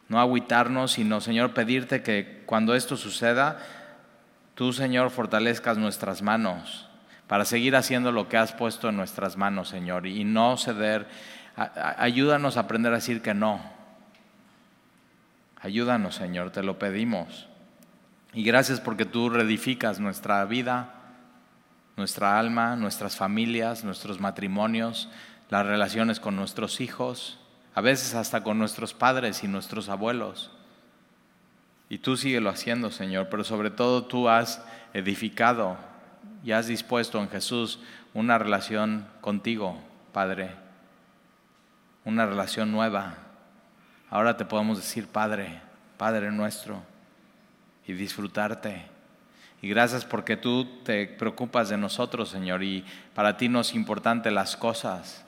no 0.08 0.20
agüitarnos, 0.20 0.94
sino, 0.94 1.22
Señor, 1.22 1.54
pedirte 1.54 2.02
que 2.02 2.44
cuando 2.46 2.76
esto 2.76 2.98
suceda, 2.98 3.60
tú, 4.56 4.74
Señor, 4.74 5.12
fortalezcas 5.12 5.78
nuestras 5.78 6.22
manos 6.22 6.90
para 7.28 7.46
seguir 7.46 7.76
haciendo 7.76 8.12
lo 8.12 8.28
que 8.28 8.38
has 8.38 8.54
puesto 8.54 8.90
en 8.90 8.98
nuestras 8.98 9.38
manos, 9.38 9.70
Señor, 9.70 10.08
y 10.08 10.24
no 10.24 10.58
ceder. 10.58 11.08
Ayúdanos 11.98 12.58
a 12.58 12.62
aprender 12.62 12.92
a 12.92 12.96
decir 12.96 13.22
que 13.22 13.34
no. 13.34 13.62
Ayúdanos, 15.62 16.16
Señor, 16.16 16.52
te 16.52 16.64
lo 16.64 16.80
pedimos. 16.80 17.48
Y 18.34 18.44
gracias 18.44 18.80
porque 18.80 19.06
tú 19.06 19.30
reedificas 19.30 20.00
nuestra 20.00 20.46
vida, 20.46 20.94
nuestra 21.98 22.40
alma, 22.40 22.76
nuestras 22.76 23.18
familias, 23.18 23.84
nuestros 23.84 24.20
matrimonios, 24.20 25.10
las 25.50 25.66
relaciones 25.66 26.20
con 26.20 26.36
nuestros 26.36 26.80
hijos 26.80 27.40
a 27.76 27.82
veces 27.82 28.14
hasta 28.16 28.44
con 28.44 28.58
nuestros 28.58 28.94
padres 28.94 29.44
y 29.44 29.48
nuestros 29.48 29.90
abuelos. 29.90 30.52
Y 31.88 32.00
tú 32.00 32.18
síguelo 32.18 32.50
haciendo, 32.50 32.92
Señor, 32.92 33.30
pero 33.30 33.44
sobre 33.44 33.72
todo 33.72 34.06
tú 34.06 34.30
has 34.30 34.64
edificado 34.94 35.78
y 36.44 36.52
has 36.52 36.68
dispuesto 36.68 37.20
en 37.20 37.30
Jesús 37.30 37.80
una 38.14 38.38
relación 38.38 39.08
contigo, 39.22 39.82
Padre, 40.12 40.56
una 42.06 42.26
relación 42.26 42.72
nueva. 42.72 43.16
Ahora 44.10 44.38
te 44.38 44.46
podemos 44.46 44.78
decir, 44.78 45.08
Padre, 45.08 45.62
Padre 45.98 46.32
nuestro, 46.32 46.82
y 47.86 47.94
disfrutarte. 47.94 48.86
Y 49.62 49.70
gracias 49.70 50.06
porque 50.06 50.38
tú 50.38 50.66
te 50.84 51.08
preocupas 51.08 51.70
de 51.70 51.78
nosotros, 51.78 52.30
Señor, 52.30 52.64
y 52.64 52.86
para 53.14 53.38
ti 53.38 53.50
no 53.50 53.62
es 53.62 53.74
importante 53.76 54.32
las 54.32 54.56
cosas 54.56 55.26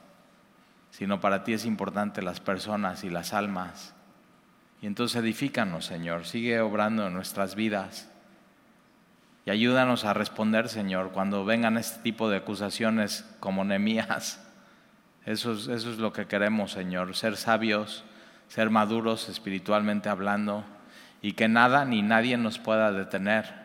sino 0.91 1.21
para 1.21 1.43
ti 1.43 1.53
es 1.53 1.65
importante 1.65 2.21
las 2.21 2.39
personas 2.39 3.03
y 3.03 3.09
las 3.09 3.33
almas. 3.33 3.93
Y 4.81 4.87
entonces 4.87 5.21
edifícanos, 5.21 5.85
Señor, 5.85 6.25
sigue 6.25 6.59
obrando 6.59 7.07
en 7.07 7.13
nuestras 7.13 7.55
vidas. 7.55 8.09
Y 9.45 9.51
ayúdanos 9.51 10.05
a 10.05 10.13
responder, 10.13 10.69
Señor, 10.69 11.11
cuando 11.11 11.45
vengan 11.45 11.77
este 11.77 12.01
tipo 12.01 12.29
de 12.29 12.37
acusaciones 12.37 13.25
como 13.39 13.63
Nemías. 13.63 14.45
Eso 15.25 15.53
es, 15.53 15.67
eso 15.67 15.91
es 15.91 15.97
lo 15.97 16.13
que 16.13 16.25
queremos, 16.25 16.71
Señor, 16.71 17.15
ser 17.15 17.37
sabios, 17.37 18.03
ser 18.47 18.69
maduros 18.69 19.29
espiritualmente 19.29 20.09
hablando 20.09 20.63
y 21.21 21.33
que 21.33 21.47
nada 21.47 21.85
ni 21.85 22.01
nadie 22.01 22.37
nos 22.37 22.59
pueda 22.59 22.91
detener. 22.91 23.61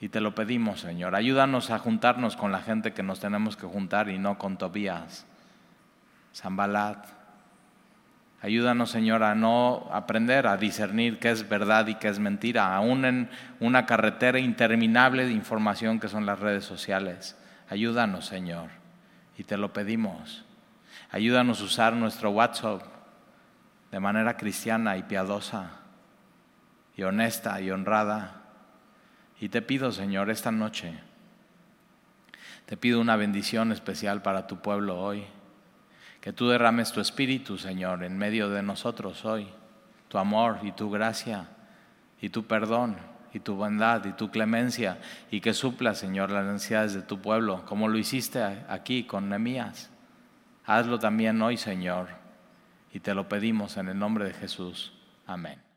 Y 0.00 0.10
te 0.10 0.20
lo 0.20 0.34
pedimos, 0.34 0.80
Señor. 0.80 1.16
Ayúdanos 1.16 1.70
a 1.70 1.78
juntarnos 1.78 2.36
con 2.36 2.52
la 2.52 2.60
gente 2.60 2.92
que 2.92 3.02
nos 3.02 3.18
tenemos 3.18 3.56
que 3.56 3.66
juntar 3.66 4.08
y 4.08 4.18
no 4.18 4.38
con 4.38 4.56
Tobías. 4.56 5.26
Zambalat. 6.34 7.04
Ayúdanos, 8.40 8.90
Señor, 8.90 9.24
a 9.24 9.34
no 9.34 9.88
aprender 9.92 10.46
a 10.46 10.56
discernir 10.56 11.18
qué 11.18 11.30
es 11.30 11.48
verdad 11.48 11.88
y 11.88 11.96
qué 11.96 12.06
es 12.06 12.20
mentira, 12.20 12.76
aún 12.76 13.04
en 13.04 13.30
una 13.58 13.84
carretera 13.84 14.38
interminable 14.38 15.26
de 15.26 15.32
información 15.32 15.98
que 15.98 16.06
son 16.06 16.24
las 16.24 16.38
redes 16.38 16.64
sociales. 16.64 17.36
Ayúdanos, 17.68 18.26
Señor, 18.26 18.70
y 19.38 19.44
te 19.44 19.56
lo 19.56 19.72
pedimos. 19.72 20.44
Ayúdanos 21.10 21.60
a 21.60 21.64
usar 21.64 21.94
nuestro 21.94 22.30
WhatsApp 22.30 22.82
de 23.90 24.00
manera 24.00 24.36
cristiana 24.36 24.98
y 24.98 25.04
piadosa, 25.04 25.70
y 26.96 27.04
honesta 27.04 27.60
y 27.60 27.70
honrada. 27.70 28.42
Y 29.40 29.48
te 29.48 29.62
pido, 29.62 29.92
Señor, 29.92 30.28
esta 30.28 30.50
noche, 30.50 30.98
te 32.66 32.76
pido 32.76 33.00
una 33.00 33.16
bendición 33.16 33.72
especial 33.72 34.20
para 34.20 34.46
tu 34.46 34.60
pueblo 34.60 34.98
hoy. 34.98 35.24
Que 36.20 36.32
tú 36.32 36.48
derrames 36.48 36.90
tu 36.92 37.00
espíritu, 37.00 37.56
Señor, 37.56 38.02
en 38.02 38.18
medio 38.18 38.50
de 38.50 38.62
nosotros 38.62 39.24
hoy, 39.24 39.48
tu 40.08 40.18
amor 40.18 40.58
y 40.62 40.72
tu 40.72 40.90
gracia 40.90 41.46
y 42.20 42.30
tu 42.30 42.44
perdón 42.46 42.96
y 43.32 43.40
tu 43.40 43.54
bondad 43.54 44.04
y 44.04 44.12
tu 44.12 44.30
clemencia 44.30 44.98
y 45.30 45.40
que 45.40 45.54
supla, 45.54 45.94
Señor, 45.94 46.30
las 46.30 46.44
necesidades 46.44 46.94
de 46.94 47.02
tu 47.02 47.20
pueblo, 47.20 47.64
como 47.66 47.88
lo 47.88 47.98
hiciste 47.98 48.42
aquí 48.68 49.04
con 49.04 49.28
Nemías. 49.28 49.90
Hazlo 50.64 50.98
también 50.98 51.40
hoy, 51.40 51.56
Señor, 51.56 52.08
y 52.92 53.00
te 53.00 53.14
lo 53.14 53.28
pedimos 53.28 53.76
en 53.76 53.88
el 53.88 53.98
nombre 53.98 54.26
de 54.26 54.34
Jesús. 54.34 54.92
Amén. 55.26 55.67